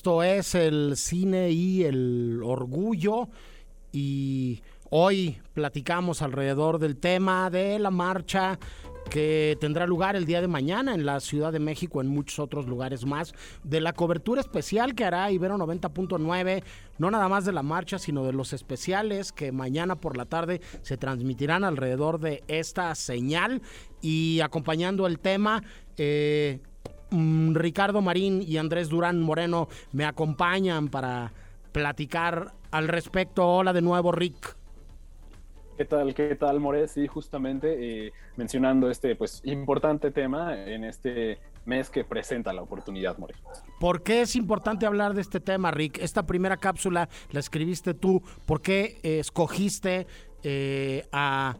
[0.02, 3.28] Esto es el cine y el orgullo
[3.92, 4.60] y
[4.90, 8.58] hoy platicamos alrededor del tema de la marcha
[9.08, 12.66] que tendrá lugar el día de mañana en la Ciudad de México, en muchos otros
[12.66, 16.64] lugares más, de la cobertura especial que hará Ibero 90.9,
[16.98, 20.60] no nada más de la marcha, sino de los especiales que mañana por la tarde
[20.82, 23.62] se transmitirán alrededor de esta señal
[24.00, 25.62] y acompañando el tema.
[25.96, 26.58] Eh,
[27.12, 31.32] mm, Ricardo Marín y Andrés Durán Moreno me acompañan para
[31.72, 33.46] platicar al respecto.
[33.46, 34.56] Hola de nuevo, Rick.
[35.76, 36.86] ¿Qué tal, qué tal, More?
[36.86, 43.16] Sí, justamente eh, mencionando este pues importante tema en este mes que presenta la oportunidad,
[43.18, 43.34] More.
[43.80, 45.98] ¿Por qué es importante hablar de este tema, Rick?
[45.98, 48.22] Esta primera cápsula la escribiste tú.
[48.46, 50.06] ¿Por qué eh, escogiste
[50.42, 51.56] eh, a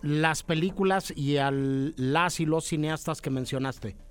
[0.00, 4.05] las películas y a las y los cineastas que mencionaste?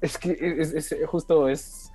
[0.00, 1.90] Es que es, es- justo es.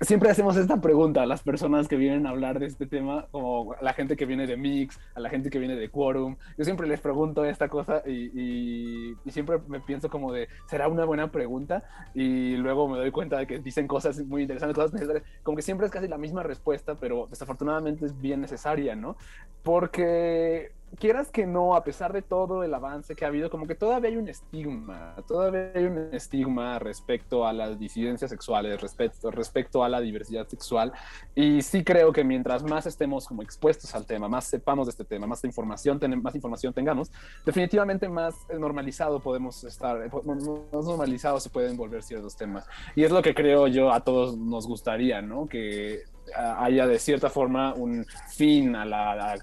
[0.00, 3.72] Siempre hacemos esta pregunta a las personas que vienen a hablar de este tema, como
[3.72, 6.36] a la gente que viene de Mix, a la gente que viene de Quorum.
[6.56, 10.86] Yo siempre les pregunto esta cosa y, y- y siempre me pienso como de, ¿será
[10.86, 11.82] una buena pregunta?
[12.14, 15.24] Y luego me doy cuenta de que dicen cosas muy interesantes, cosas necesarias.
[15.42, 19.16] Como que siempre es casi la misma respuesta, pero desafortunadamente es bien necesaria, ¿no?
[19.64, 23.74] Porque quieras que no, a pesar de todo el avance que ha habido, como que
[23.74, 29.88] todavía hay un estigma, todavía hay un estigma respecto a las disidencias sexuales, respecto, a
[29.88, 30.92] la diversidad sexual.
[31.34, 35.04] Y sí creo que mientras más estemos como expuestos al tema, más sepamos de este
[35.04, 37.10] tema, más información, ten- más información tengamos,
[37.44, 42.66] definitivamente más normalizado podemos estar, eh, más normalizado se pueden volver ciertos temas.
[42.94, 45.46] Y es lo que creo yo a todos nos gustaría, ¿no?
[45.46, 49.36] Que haya de cierta forma un fin a, la,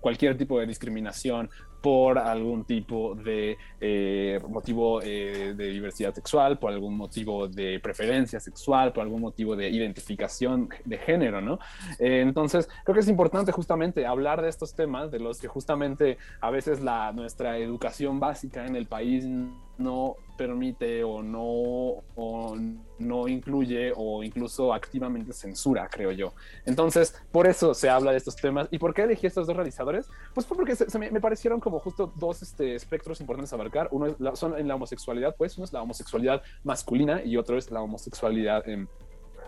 [0.00, 1.50] cualquier tipo de discriminación
[1.86, 8.40] por algún tipo de eh, motivo eh, de diversidad sexual, por algún motivo de preferencia
[8.40, 11.60] sexual, por algún motivo de identificación de género, ¿no?
[12.00, 16.18] Eh, entonces, creo que es importante justamente hablar de estos temas, de los que justamente
[16.40, 19.24] a veces la, nuestra educación básica en el país
[19.78, 22.56] no permite o no, o
[22.98, 26.34] no incluye o incluso activamente censura, creo yo.
[26.64, 28.68] Entonces, por eso se habla de estos temas.
[28.70, 30.08] ¿Y por qué elegí estos dos realizadores?
[30.34, 33.88] Pues porque se, me, parecieron como justo dos este, espectros importantes a abarcar.
[33.90, 37.56] Uno es la, son en la homosexualidad, pues uno es la homosexualidad masculina y otro
[37.56, 38.64] es la homosexualidad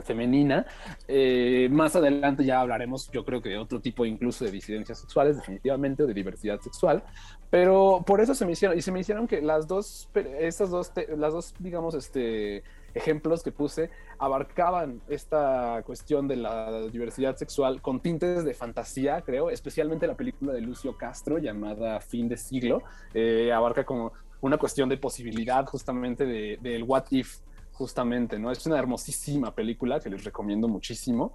[0.03, 0.67] femenina.
[1.07, 5.37] Eh, más adelante ya hablaremos, yo creo que de otro tipo incluso de disidencias sexuales,
[5.37, 7.03] definitivamente, de diversidad sexual,
[7.51, 10.09] pero por eso se me hicieron, y se me hicieron que las dos,
[10.39, 12.63] estas dos, las dos, digamos, este,
[12.95, 19.51] ejemplos que puse abarcaban esta cuestión de la diversidad sexual con tintes de fantasía, creo,
[19.51, 22.83] especialmente la película de Lucio Castro llamada Fin de Siglo,
[23.15, 27.39] eh, abarca como una cuestión de posibilidad justamente del de, what if
[27.79, 28.51] justamente, ¿no?
[28.51, 31.33] Es una hermosísima película que les recomiendo muchísimo.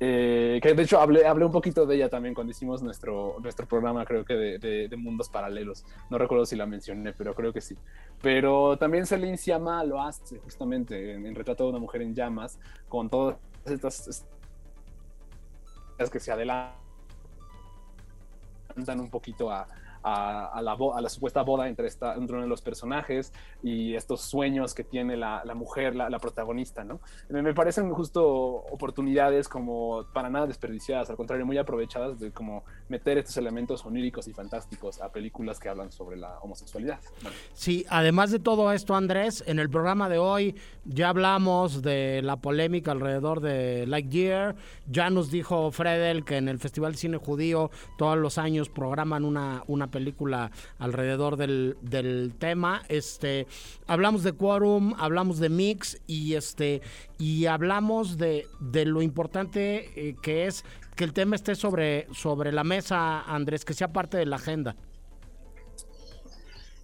[0.00, 3.64] Eh, que de hecho hablé, hablé un poquito de ella también cuando hicimos nuestro, nuestro
[3.68, 5.84] programa, creo que de, de, Mundos Paralelos.
[6.10, 7.76] No recuerdo si la mencioné, pero creo que sí.
[8.20, 12.58] Pero también Celine Siama lo hace justamente en, en, Retrato de una mujer en llamas,
[12.88, 14.26] con todas estas
[16.10, 16.74] que se adelantan
[18.98, 19.68] un poquito a,
[20.04, 24.20] a, la, a la supuesta boda entre, esta, entre uno de los personajes y estos
[24.20, 27.00] sueños que tiene la, la mujer, la, protagonista, ¿no?
[27.28, 32.64] Me, me, parecen justo oportunidades como para nada desperdiciadas, al contrario, muy aprovechadas de como
[32.88, 37.00] meter estos elementos oníricos y fantásticos a películas que hablan sobre la homosexualidad.
[37.54, 42.36] Sí, además de todo esto, Andrés, en el programa de hoy ya hablamos de la
[42.36, 44.54] polémica alrededor de Lightyear,
[44.86, 49.24] ya nos dijo Fredel que en el Festival de Cine Judío todos los años programan
[49.24, 52.82] una, una película alrededor del, del tema.
[52.88, 53.46] Este,
[53.86, 56.82] hablamos de Quorum, hablamos de Mix y este
[57.16, 60.64] y hablamos de, de lo importante eh, que es
[60.96, 64.74] que el tema esté sobre, sobre la mesa, Andrés, que sea parte de la agenda.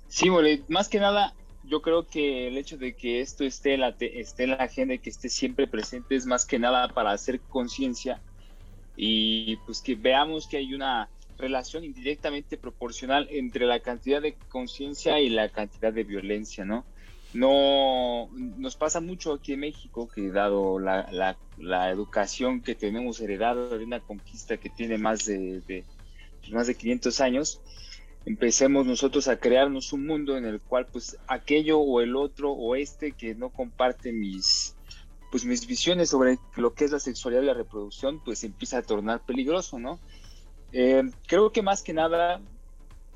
[0.09, 3.81] Sí, mole, más que nada, yo creo que el hecho de que esto esté en
[3.81, 7.11] la, esté en la agenda y que esté siempre presente es más que nada para
[7.11, 8.20] hacer conciencia
[8.96, 11.09] y pues que veamos que hay una
[11.40, 16.85] relación indirectamente proporcional entre la cantidad de conciencia y la cantidad de violencia, ¿no?
[17.33, 23.76] No nos pasa mucho aquí en México que dado la, la, educación que tenemos heredada
[23.76, 25.85] de una conquista que tiene más de, de,
[26.50, 27.61] más de 500 años,
[28.26, 32.74] empecemos nosotros a crearnos un mundo en el cual pues aquello o el otro o
[32.74, 34.74] este que no comparte mis
[35.31, 38.83] pues mis visiones sobre lo que es la sexualidad y la reproducción pues empieza a
[38.83, 40.00] tornar peligroso, ¿no?
[40.72, 42.40] Eh, creo que más que nada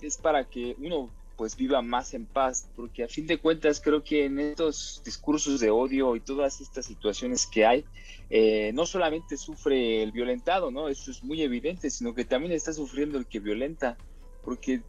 [0.01, 4.05] es para que uno pues viva más en paz, porque a fin de cuentas creo
[4.05, 7.85] que en estos discursos de odio y todas estas situaciones que hay,
[8.31, 10.89] eh, no solamente sufre el violentado, ¿no?
[10.89, 13.97] Eso es muy evidente, sino que también está sufriendo el que violenta,
[14.45, 14.83] porque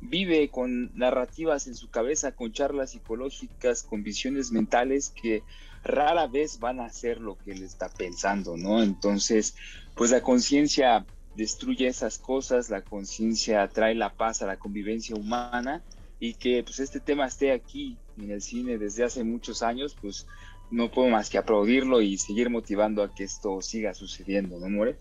[0.00, 5.42] vive con narrativas en su cabeza, con charlas psicológicas, con visiones mentales que
[5.82, 8.82] rara vez van a hacer lo que él está pensando, ¿no?
[8.82, 9.54] Entonces,
[9.94, 15.82] pues la conciencia destruye esas cosas, la conciencia trae la paz a la convivencia humana
[16.18, 20.26] y que pues este tema esté aquí en el cine desde hace muchos años, pues
[20.70, 24.98] no puedo más que aplaudirlo y seguir motivando a que esto siga sucediendo, ¿no, More?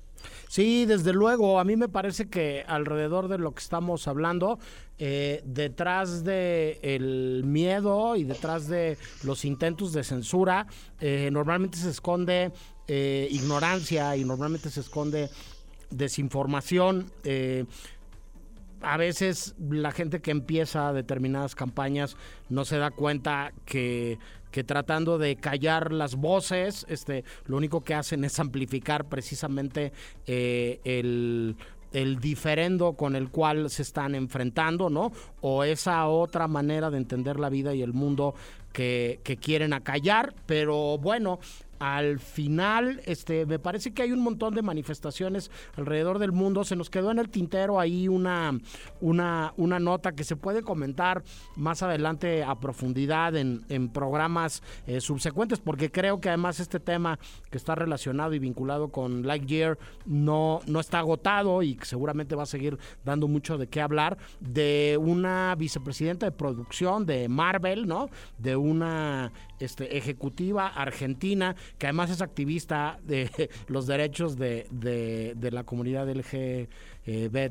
[0.47, 1.59] Sí, desde luego.
[1.59, 4.59] A mí me parece que alrededor de lo que estamos hablando,
[4.97, 10.67] eh, detrás de el miedo y detrás de los intentos de censura,
[10.99, 12.51] eh, normalmente se esconde
[12.87, 15.29] eh, ignorancia y normalmente se esconde
[15.95, 17.11] desinformación.
[17.23, 17.65] Eh,
[18.81, 22.17] a veces la gente que empieza determinadas campañas
[22.49, 24.19] no se da cuenta que,
[24.51, 29.91] que, tratando de callar las voces, este, lo único que hacen es amplificar precisamente
[30.27, 31.55] eh, el,
[31.93, 35.11] el diferendo con el cual se están enfrentando, ¿no?
[35.41, 38.35] O esa otra manera de entender la vida y el mundo
[38.73, 41.39] que, que quieren acallar, pero bueno,
[41.79, 46.63] al final, este, me parece que hay un montón de manifestaciones alrededor del mundo.
[46.63, 48.57] Se nos quedó en el tintero ahí una,
[49.01, 51.23] una, una nota que se puede comentar
[51.55, 57.19] más adelante a profundidad en, en programas eh, subsecuentes, porque creo que además este tema
[57.49, 62.47] que está relacionado y vinculado con Lightyear no, no está agotado y seguramente va a
[62.47, 68.09] seguir dando mucho de qué hablar, de una vicepresidenta de producción de Marvel, ¿no?
[68.37, 75.63] De una este, ejecutiva argentina que además es activista de los derechos de, de, la
[75.63, 77.49] comunidad LGBTI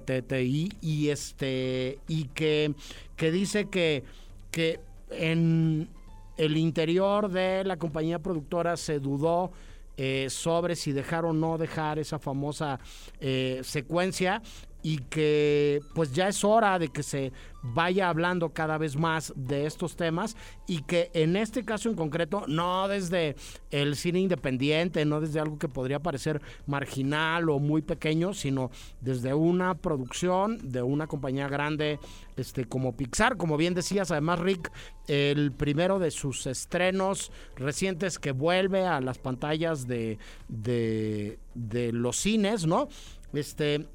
[0.81, 2.75] y este y que,
[3.17, 4.05] que dice que,
[4.51, 4.81] que
[5.11, 5.89] en
[6.37, 9.53] el interior de la compañía productora se dudó
[9.97, 12.81] eh, sobre si dejar o no dejar esa famosa
[13.21, 14.43] eh, secuencia
[14.85, 17.33] y que pues ya es hora de que se
[17.63, 22.45] vaya hablando cada vez más de estos temas y que en este caso en concreto,
[22.49, 23.35] no desde
[23.71, 28.71] el cine independiente, no desde algo que podría parecer marginal o muy pequeño, sino
[29.01, 31.99] desde una producción de una compañía grande
[32.37, 34.71] este, como Pixar, como bien decías, además Rick,
[35.09, 40.19] el primero de sus estrenos recientes que vuelve a las pantallas de,
[40.49, 42.89] de, de los cines, ¿no?
[43.33, 43.89] Este,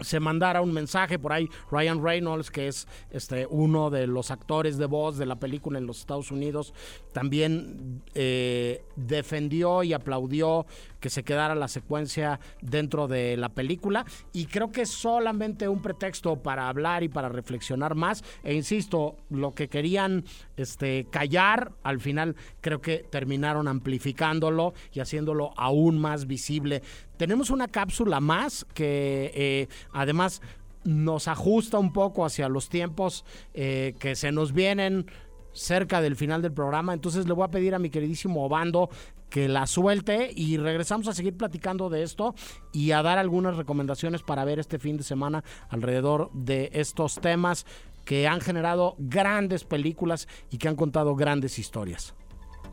[0.00, 4.78] se mandara un mensaje por ahí Ryan Reynolds que es este uno de los actores
[4.78, 6.72] de voz de la película en los Estados Unidos
[7.12, 10.66] también eh, defendió y aplaudió
[11.00, 14.04] que se quedara la secuencia dentro de la película.
[14.32, 18.22] Y creo que es solamente un pretexto para hablar y para reflexionar más.
[18.44, 20.24] E insisto lo que querían
[20.56, 26.82] este callar al final creo que terminaron amplificándolo y haciéndolo aún más visible
[27.20, 30.40] tenemos una cápsula más que eh, además
[30.84, 35.04] nos ajusta un poco hacia los tiempos eh, que se nos vienen
[35.52, 36.94] cerca del final del programa.
[36.94, 38.88] Entonces le voy a pedir a mi queridísimo Obando
[39.28, 42.34] que la suelte y regresamos a seguir platicando de esto
[42.72, 47.66] y a dar algunas recomendaciones para ver este fin de semana alrededor de estos temas
[48.06, 52.14] que han generado grandes películas y que han contado grandes historias.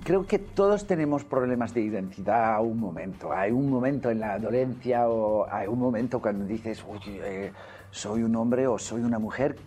[0.04, 3.34] Creo que todos tenemos problemas de identidad a un momento.
[3.34, 7.52] Hay un momento en la adolescencia o hay un momento cuando dices, oye, eh,
[7.92, 9.58] soy un hombre o soy una mujer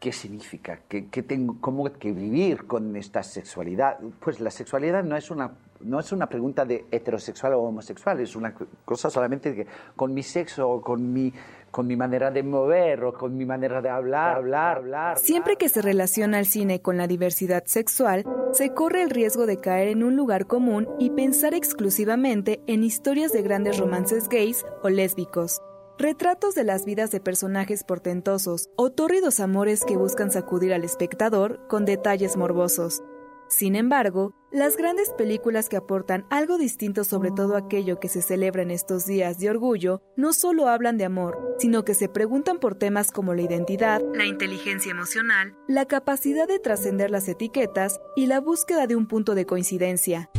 [0.00, 0.80] ¿Qué significa?
[0.88, 3.98] ¿Qué, tengo, ¿Cómo que vivir con esta sexualidad?
[4.18, 8.34] Pues la sexualidad no es una, no es una pregunta de heterosexual o homosexual, es
[8.34, 8.54] una
[8.86, 11.30] cosa solamente que con mi sexo o con mi,
[11.70, 15.18] con mi manera de mover o con mi manera de hablar, hablar, hablar.
[15.18, 19.60] Siempre que se relaciona el cine con la diversidad sexual, se corre el riesgo de
[19.60, 24.88] caer en un lugar común y pensar exclusivamente en historias de grandes romances gays o
[24.88, 25.60] lésbicos
[26.00, 31.60] retratos de las vidas de personajes portentosos o tórridos amores que buscan sacudir al espectador
[31.68, 33.02] con detalles morbosos.
[33.48, 38.62] Sin embargo, las grandes películas que aportan algo distinto sobre todo aquello que se celebra
[38.62, 42.76] en estos días de orgullo no solo hablan de amor, sino que se preguntan por
[42.76, 48.40] temas como la identidad, la inteligencia emocional, la capacidad de trascender las etiquetas y la
[48.40, 50.30] búsqueda de un punto de coincidencia.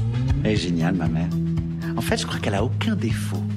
[0.43, 1.29] Es genial, mamá.
[1.95, 3.50] En fait, je crois qu'elle a aucun défaut.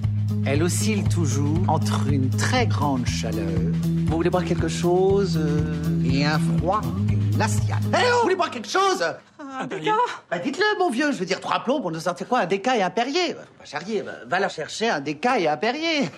[0.47, 3.49] Elle oscille toujours entre une très grande chaleur.
[4.07, 6.83] Vous voulez boire quelque chose euh, Et un froid
[7.33, 7.79] glacial.
[7.87, 9.03] Eh oh Vous voulez boire quelque chose
[9.41, 9.93] Un déca
[10.31, 11.13] bah, Dites-le, mon vieux.
[11.13, 12.41] Je veux dire, trois plombs pour nous sortir quoi?
[12.41, 14.03] Un déca et un Perrier bah, Faut pas charrier.
[14.03, 16.11] Bah, va la chercher un déca et un Perrier.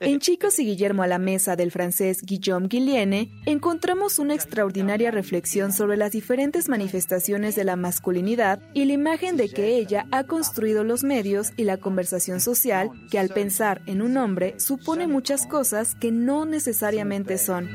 [0.00, 5.72] En Chicos y Guillermo a la mesa del francés Guillaume Guilliene, encontramos una extraordinaria reflexión
[5.72, 10.84] sobre las diferentes manifestaciones de la masculinidad y la imagen de que ella ha construido
[10.84, 15.96] los medios y la conversación social, que al pensar en un hombre supone muchas cosas
[15.96, 17.68] que no necesariamente son.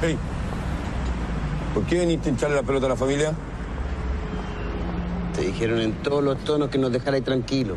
[0.00, 0.16] Hey,
[1.74, 3.34] ¿por qué viniste a hincharle la pelota a la familia?
[5.36, 7.76] Te dijeron en todos los tonos que nos dejarais tranquilos.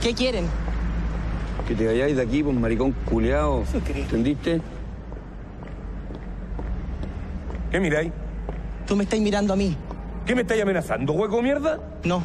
[0.00, 0.46] ¿Qué quieren?
[1.66, 3.64] Que te vayáis de aquí, pues maricón culeado.
[3.94, 4.60] ¿Entendiste?
[7.72, 8.12] ¿Qué miráis?
[8.86, 9.76] Tú me estás mirando a mí.
[10.24, 11.80] ¿Qué me estáis amenazando, hueco mierda?
[12.04, 12.22] No.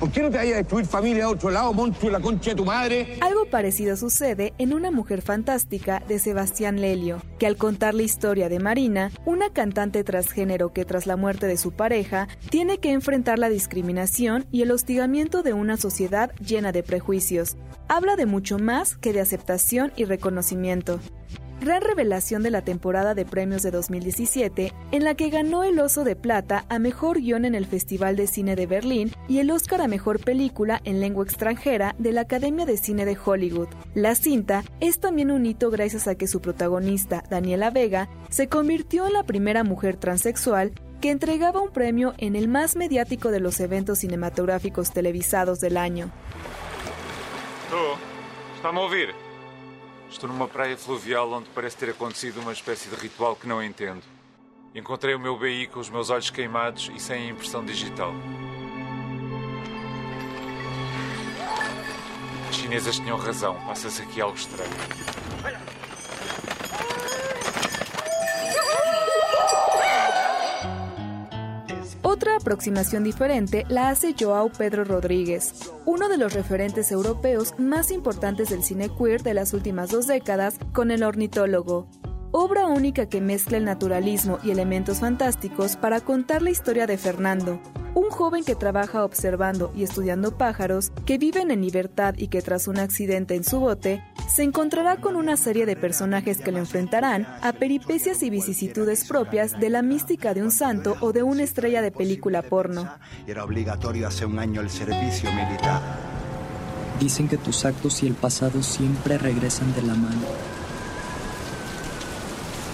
[0.00, 2.56] ¿Por qué no te vayas a destruir familia a otro lado, monstruo, la concha de
[2.56, 3.18] tu madre?
[3.20, 8.48] Algo parecido sucede en Una mujer fantástica de Sebastián Lelio, que al contar la historia
[8.48, 13.38] de Marina, una cantante transgénero que tras la muerte de su pareja tiene que enfrentar
[13.38, 18.96] la discriminación y el hostigamiento de una sociedad llena de prejuicios, habla de mucho más
[18.96, 20.98] que de aceptación y reconocimiento
[21.60, 26.04] gran revelación de la temporada de premios de 2017, en la que ganó el Oso
[26.04, 29.82] de Plata a Mejor Guión en el Festival de Cine de Berlín y el Oscar
[29.82, 33.68] a Mejor Película en Lengua Extranjera de la Academia de Cine de Hollywood.
[33.94, 39.06] La cinta es también un hito gracias a que su protagonista, Daniela Vega, se convirtió
[39.06, 43.60] en la primera mujer transexual que entregaba un premio en el más mediático de los
[43.60, 46.10] eventos cinematográficos televisados del año.
[50.10, 54.02] Estou numa praia fluvial onde parece ter acontecido uma espécie de ritual que não entendo.
[54.74, 58.12] Encontrei o meu BI com os meus olhos queimados e sem a impressão digital.
[62.48, 64.70] As chinesas tinham razão, passa-se aqui algo estranho.
[72.40, 78.64] Aproximación diferente la hace Joao Pedro Rodríguez, uno de los referentes europeos más importantes del
[78.64, 81.86] cine queer de las últimas dos décadas, con El ornitólogo.
[82.32, 87.60] obra única que mezcla el naturalismo y elementos fantásticos para contar la historia de Fernando,
[87.94, 92.68] un joven que trabaja observando y estudiando pájaros, que viven en libertad y que tras
[92.68, 97.26] un accidente en su bote, se encontrará con una serie de personajes que lo enfrentarán
[97.42, 101.82] a peripecias y vicisitudes propias de la mística de un santo o de una estrella
[101.82, 102.88] de película porno.
[103.26, 105.82] Era obligatorio hace un año el servicio militar.
[107.00, 110.49] Dicen que tus actos y el pasado siempre regresan de la mano.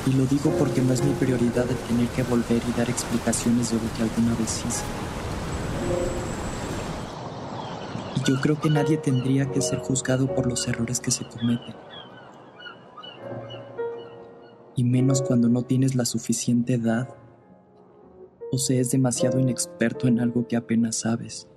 [0.06, 3.70] Y lo digo porque no es mi prioridad de tener que volver y dar explicaciones
[3.70, 4.84] de lo que alguna vez hice.
[8.14, 11.74] Y yo creo que nadie tendría que ser juzgado por los errores que se cometen.
[14.76, 17.08] Y menos cuando no tienes la suficiente edad
[18.52, 21.48] o se es demasiado inexperto en algo que apenas sabes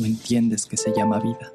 [0.00, 1.52] o entiendes que se llama vida.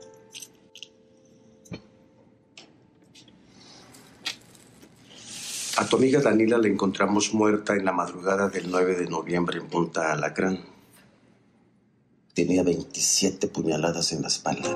[5.82, 9.66] A tu amiga Danila la encontramos muerta en la madrugada del 9 de noviembre en
[9.66, 10.60] Punta Alacrán.
[12.36, 14.70] Tenía 27 puñaladas en la espalda.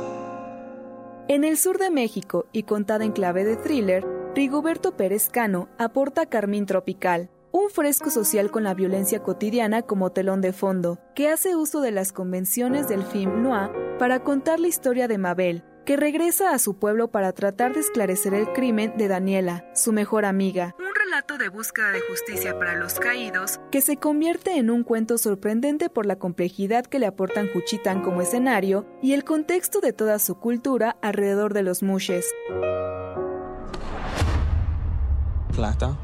[1.27, 4.03] En el sur de México y contada en clave de thriller,
[4.33, 10.41] Rigoberto Pérez Cano aporta Carmín Tropical, un fresco social con la violencia cotidiana como telón
[10.41, 15.07] de fondo, que hace uso de las convenciones del film noir para contar la historia
[15.07, 19.69] de Mabel, que regresa a su pueblo para tratar de esclarecer el crimen de Daniela,
[19.75, 20.75] su mejor amiga
[21.15, 25.89] relato de búsqueda de justicia para los caídos que se convierte en un cuento sorprendente
[25.89, 30.35] por la complejidad que le aportan Juchitán como escenario y el contexto de toda su
[30.35, 32.25] cultura alrededor de los mushes.
[35.53, 35.97] Plata,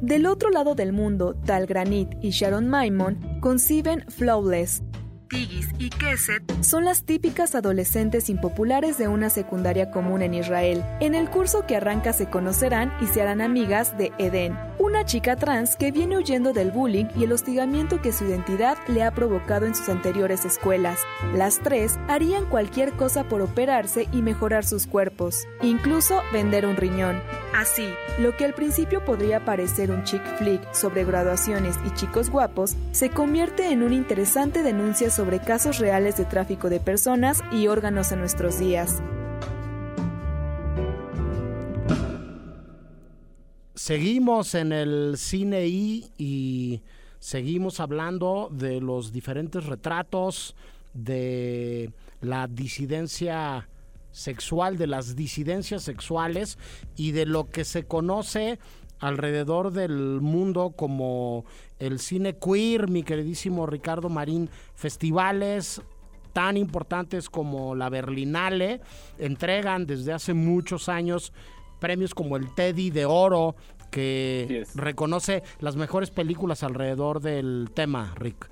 [0.00, 4.82] Del otro lado del mundo, Tal Granit y Sharon Maimon conciben Flawless,
[5.28, 10.84] Tigis y Keset son las típicas adolescentes impopulares de una secundaria común en Israel.
[11.00, 15.36] En el curso que arranca se conocerán y se harán amigas de Eden, una chica
[15.36, 19.66] trans que viene huyendo del bullying y el hostigamiento que su identidad le ha provocado
[19.66, 21.00] en sus anteriores escuelas.
[21.34, 27.20] Las tres harían cualquier cosa por operarse y mejorar sus cuerpos, incluso vender un riñón.
[27.54, 32.76] Así, lo que al principio podría parecer un chick flick sobre graduaciones y chicos guapos,
[32.92, 38.12] se convierte en una interesante denuncia sobre casos reales de tráfico de personas y órganos
[38.12, 39.02] en nuestros días.
[43.74, 46.82] Seguimos en el cine I y
[47.18, 50.54] seguimos hablando de los diferentes retratos
[50.92, 51.90] de
[52.20, 53.68] la disidencia
[54.12, 56.58] sexual, de las disidencias sexuales
[56.94, 58.58] y de lo que se conoce
[58.98, 61.44] alrededor del mundo como
[61.78, 65.82] el cine queer, mi queridísimo Ricardo Marín, festivales
[66.32, 68.80] tan importantes como la Berlinale
[69.18, 71.32] entregan desde hace muchos años
[71.78, 73.56] premios como el Teddy de Oro
[73.90, 78.50] que reconoce las mejores películas alrededor del tema, Rick.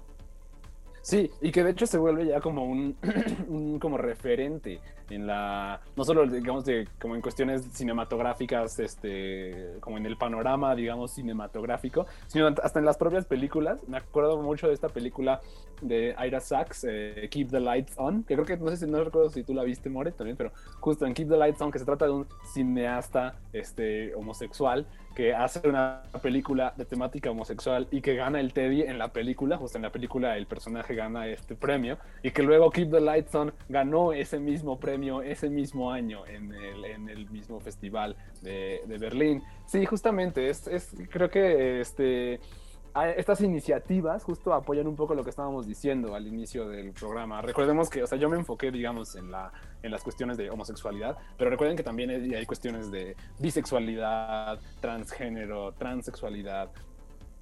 [1.03, 2.97] Sí, y que de hecho se vuelve ya como un,
[3.49, 4.81] un, como referente
[5.11, 10.75] en la no solo digamos de como en cuestiones cinematográficas este como en el panorama
[10.75, 13.81] digamos cinematográfico sino hasta en las propias películas.
[13.89, 15.41] Me acuerdo mucho de esta película
[15.81, 19.03] de Ira Sachs eh, Keep the Lights On que creo que no sé si no
[19.03, 21.79] recuerdo si tú la viste More también pero justo en Keep the Lights On que
[21.79, 28.01] se trata de un cineasta este homosexual que hace una película de temática homosexual y
[28.01, 31.55] que gana el Teddy en la película, justo en la película el personaje gana este
[31.55, 36.27] premio, y que luego Keep the Lights On ganó ese mismo premio ese mismo año
[36.27, 39.43] en el, en el mismo festival de, de Berlín.
[39.67, 42.41] Sí, justamente, es, es creo que este
[43.17, 47.43] estas iniciativas justo apoyan un poco lo que estábamos diciendo al inicio del programa.
[47.43, 51.19] Recordemos que, o sea, yo me enfoqué, digamos, en, la, en las cuestiones de homosexualidad,
[51.37, 56.71] pero recuerden que también hay, hay cuestiones de bisexualidad, transgénero, transexualidad,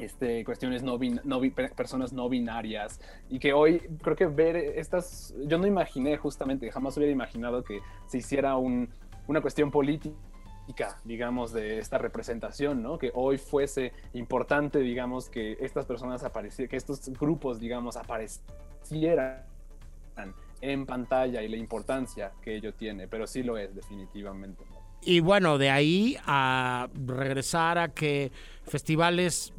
[0.03, 1.41] este, cuestiones no, bin, no
[1.77, 3.01] personas no binarias
[3.31, 7.81] y que hoy creo que ver estas, yo no imaginé justamente, jamás hubiera imaginado que
[8.07, 8.89] se hiciera un,
[9.27, 10.17] una cuestión política
[11.05, 12.99] digamos, de esta representación, ¿no?
[12.99, 19.45] Que hoy fuese importante, digamos, que estas personas aparecieran, que estos grupos, digamos, aparecieran
[20.61, 24.65] en pantalla y la importancia que ello tiene, pero sí lo es definitivamente.
[25.05, 28.31] Y bueno, de ahí a regresar a que
[28.65, 29.53] festivales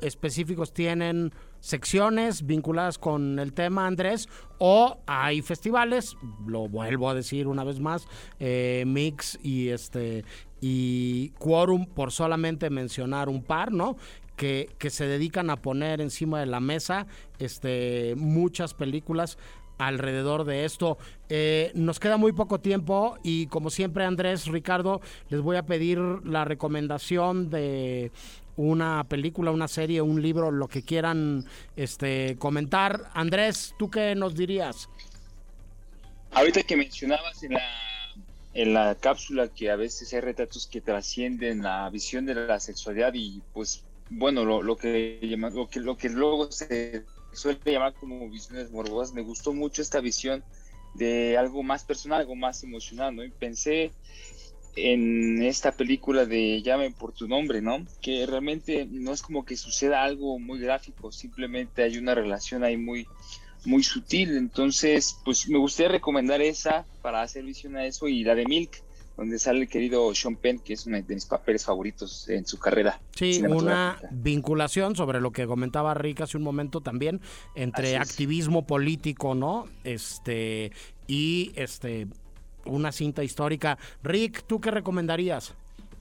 [0.00, 4.28] específicos tienen secciones vinculadas con el tema Andrés
[4.58, 6.16] o hay festivales
[6.46, 8.06] lo vuelvo a decir una vez más
[8.38, 10.24] eh, mix y este
[10.66, 13.96] y Quorum, por solamente mencionar un par, ¿no?
[14.34, 17.06] Que, que se dedican a poner encima de la mesa
[17.38, 19.36] este, muchas películas
[19.76, 20.96] alrededor de esto.
[21.28, 25.98] Eh, nos queda muy poco tiempo y como siempre Andrés, Ricardo, les voy a pedir
[25.98, 28.10] la recomendación de
[28.56, 31.44] una película, una serie, un libro, lo que quieran
[31.76, 33.10] este, comentar.
[33.14, 34.88] Andrés, ¿tú qué nos dirías?
[36.32, 37.62] Ahorita que mencionabas en la,
[38.54, 43.12] en la cápsula que a veces hay retratos que trascienden la visión de la sexualidad
[43.14, 48.28] y pues bueno, lo, lo que, lo, que, lo que luego se suele llamar como
[48.28, 50.44] visiones morbosas, me gustó mucho esta visión
[50.94, 53.24] de algo más personal, algo más emocional, ¿no?
[53.24, 53.92] Y pensé
[54.76, 57.84] en esta película de Llame por tu nombre, ¿no?
[58.00, 62.76] Que realmente no es como que suceda algo muy gráfico, simplemente hay una relación ahí
[62.76, 63.06] muy,
[63.64, 64.36] muy sutil.
[64.36, 68.82] Entonces, pues me gustaría recomendar esa para hacer visión a eso y la de Milk,
[69.16, 72.58] donde sale el querido Sean Penn, que es uno de mis papeles favoritos en su
[72.58, 73.00] carrera.
[73.14, 77.20] Sí, una vinculación sobre lo que comentaba Rick hace un momento también
[77.54, 79.66] entre activismo político, ¿no?
[79.84, 80.72] Este
[81.06, 82.08] y este
[82.66, 83.78] una cinta histórica.
[84.02, 85.54] Rick, ¿tú qué recomendarías?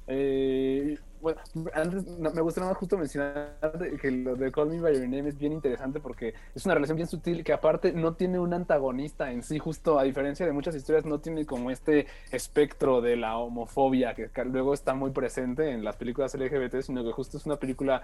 [0.08, 1.40] Eh, bueno,
[1.74, 3.56] antes me gustaría más justo mencionar
[4.02, 6.98] que lo de Call Me By Your Name es bien interesante porque es una relación
[6.98, 10.76] bien sutil que aparte no tiene un antagonista en sí, justo a diferencia de muchas
[10.76, 15.86] historias no tiene como este espectro de la homofobia que luego está muy presente en
[15.86, 18.04] las películas LGBT, sino que justo es una película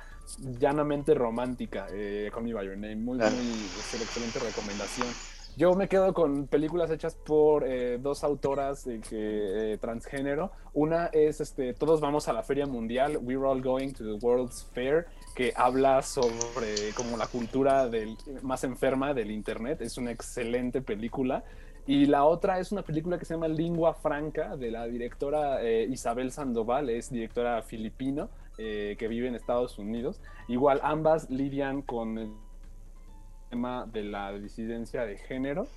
[0.57, 5.39] llanamente romántica, eh, Call Me By Your Name, muy, muy, es una excelente recomendación.
[5.58, 10.52] Yo me quedo con películas hechas por eh, dos autoras que, eh, transgénero.
[10.74, 14.66] Una es este, Todos vamos a la Feria Mundial, We're All Going to the World's
[14.74, 19.82] Fair, que habla sobre como la cultura del, más enferma del Internet.
[19.82, 21.43] Es una excelente película.
[21.86, 25.88] Y la otra es una película que se llama Lingua Franca, de la directora eh,
[25.89, 30.20] Isabel Sandoval, es directora filipino que vive en Estados Unidos.
[30.50, 32.38] Igual ambas lidian con
[33.50, 35.68] tema de la disidencia de género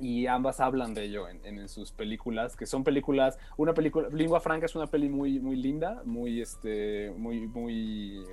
[0.00, 4.66] y ambas hablan de ello en, sus películas, que son películas, una película, Lingua Franca
[4.66, 8.24] es una peli muy, muy linda, muy, este, muy, muy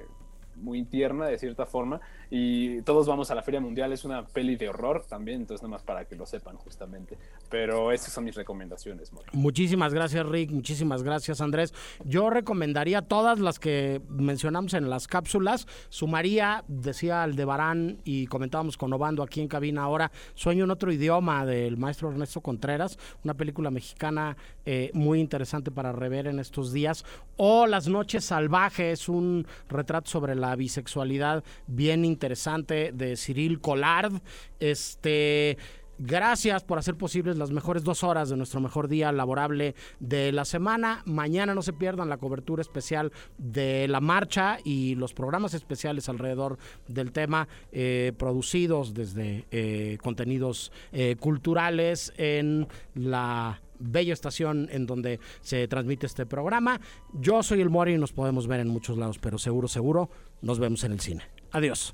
[0.56, 2.02] muy tierna de cierta forma.
[2.34, 5.74] Y todos vamos a la Feria Mundial, es una peli de horror también, entonces nada
[5.74, 7.18] más para que lo sepan justamente.
[7.50, 9.12] Pero esas son mis recomendaciones.
[9.34, 11.74] Muchísimas gracias Rick, muchísimas gracias Andrés.
[12.06, 15.68] Yo recomendaría todas las que mencionamos en las cápsulas.
[15.90, 21.46] Sumaría, decía Aldebarán y comentábamos con Obando aquí en cabina ahora, Sueño en otro idioma
[21.46, 27.04] del maestro Ernesto Contreras, una película mexicana eh, muy interesante para rever en estos días.
[27.36, 34.22] O Las noches salvajes, un retrato sobre la bisexualidad bien interesante de Cyril Collard.
[34.60, 35.58] Este.
[36.04, 40.46] Gracias por hacer posibles las mejores dos horas de nuestro mejor día laborable de la
[40.46, 41.04] semana.
[41.06, 46.58] Mañana no se pierdan la cobertura especial de la marcha y los programas especiales alrededor
[46.88, 55.20] del tema eh, producidos desde eh, contenidos eh, culturales en la bella estación en donde
[55.42, 56.82] se transmite este programa.
[57.14, 60.10] Yo soy el Mori y nos podemos ver en muchos lados, pero seguro, seguro,
[60.42, 61.41] nos vemos en el cine.
[61.54, 61.94] Adiós.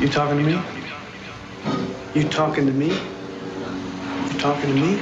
[0.00, 0.58] You talking to me?
[2.14, 2.88] You talking to me?
[2.88, 4.96] You talking to me?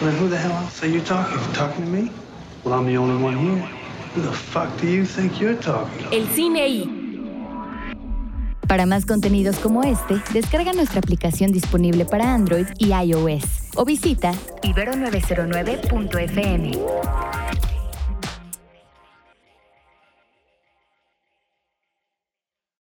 [0.00, 1.38] Well, then who the hell else are you talking?
[1.54, 2.10] Talking to me?
[2.64, 3.68] Well, I'm the only one here.
[4.14, 6.12] Who the fuck do you think you're talking to?
[6.16, 6.88] El cine.
[8.66, 14.32] Para más contenidos como este, descarga nuestra aplicación disponible para Android y iOS o visita
[14.62, 16.72] ibero909.fm.